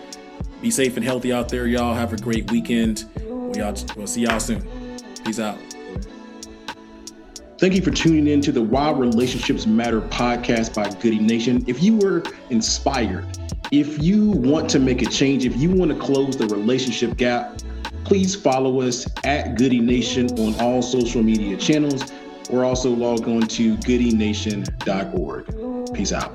be 0.61 0.71
safe 0.71 0.97
and 0.97 1.05
healthy 1.05 1.31
out 1.31 1.49
there, 1.49 1.67
y'all. 1.67 1.93
Have 1.93 2.13
a 2.13 2.17
great 2.17 2.51
weekend. 2.51 3.05
We 3.25 3.61
all, 3.61 3.75
we'll 3.95 4.07
see 4.07 4.21
y'all 4.21 4.39
soon. 4.39 4.67
Peace 5.23 5.39
out. 5.39 5.57
Thank 7.61 7.75
you 7.75 7.81
for 7.83 7.91
tuning 7.91 8.25
in 8.25 8.41
to 8.41 8.51
the 8.51 8.63
Why 8.63 8.89
Relationships 8.89 9.67
Matter 9.67 10.01
podcast 10.01 10.73
by 10.73 10.89
Goodie 10.99 11.19
Nation. 11.19 11.63
If 11.67 11.83
you 11.83 11.95
were 11.95 12.23
inspired 12.49 13.27
if 13.69 14.01
you 14.01 14.31
want 14.31 14.67
to 14.71 14.79
make 14.79 15.03
a 15.03 15.05
change, 15.05 15.45
if 15.45 15.55
you 15.57 15.69
want 15.69 15.91
to 15.91 15.99
close 15.99 16.35
the 16.35 16.47
relationship 16.47 17.17
gap, 17.17 17.61
please 18.03 18.35
follow 18.35 18.81
us 18.81 19.05
at 19.25 19.59
Goodie 19.59 19.79
Nation 19.79 20.27
on 20.39 20.59
all 20.59 20.81
social 20.81 21.21
media 21.21 21.55
channels 21.55 22.11
or 22.49 22.65
also 22.65 22.89
log 22.89 23.27
on 23.27 23.41
to 23.41 23.77
goodienation.org. 23.77 25.93
Peace 25.93 26.13
out. 26.13 26.33